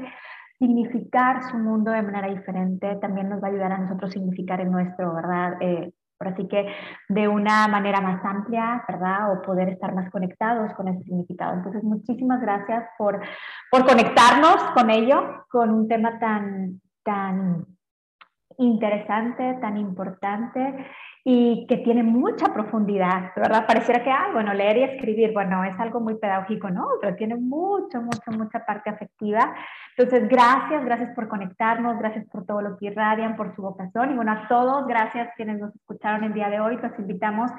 [0.60, 4.70] significar su mundo de manera diferente también nos va a ayudar a nosotros significar el
[4.70, 5.56] nuestro, ¿verdad?
[5.60, 6.66] Eh, Así que
[7.08, 9.32] de una manera más amplia, ¿verdad?
[9.32, 11.54] O poder estar más conectados con ese significado.
[11.54, 13.20] Entonces, muchísimas gracias por,
[13.70, 17.66] por conectarnos con ello, con un tema tan, tan
[18.58, 20.86] interesante, tan importante
[21.26, 23.66] y que tiene mucha profundidad, ¿verdad?
[23.66, 26.86] Pareciera que, ah, bueno, leer y escribir, bueno, es algo muy pedagógico, ¿no?
[27.00, 29.54] Pero tiene mucho, mucho, mucha parte afectiva.
[29.96, 34.12] Entonces, gracias, gracias por conectarnos, gracias por todo lo que irradian, por su vocación.
[34.12, 36.76] Y bueno, a todos, gracias quienes nos escucharon el día de hoy.
[36.76, 37.50] Los invitamos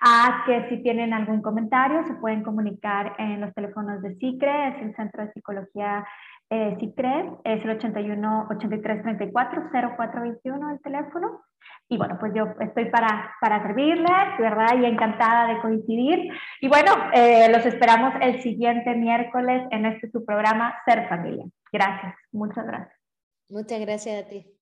[0.00, 4.82] a que si tienen algún comentario, se pueden comunicar en los teléfonos de CICRE, es
[4.82, 6.06] el Centro de Psicología
[6.50, 11.42] eh, CICRE, es el 81 83 34 0421 el teléfono.
[11.88, 14.78] Y bueno, pues yo estoy para, para servirles, ¿verdad?
[14.78, 16.30] Y encantada de coincidir.
[16.60, 21.44] Y bueno, eh, los esperamos el siguiente miércoles en este su programa Ser Familia.
[21.72, 22.98] Gracias, muchas gracias.
[23.48, 24.57] Muchas gracias a ti.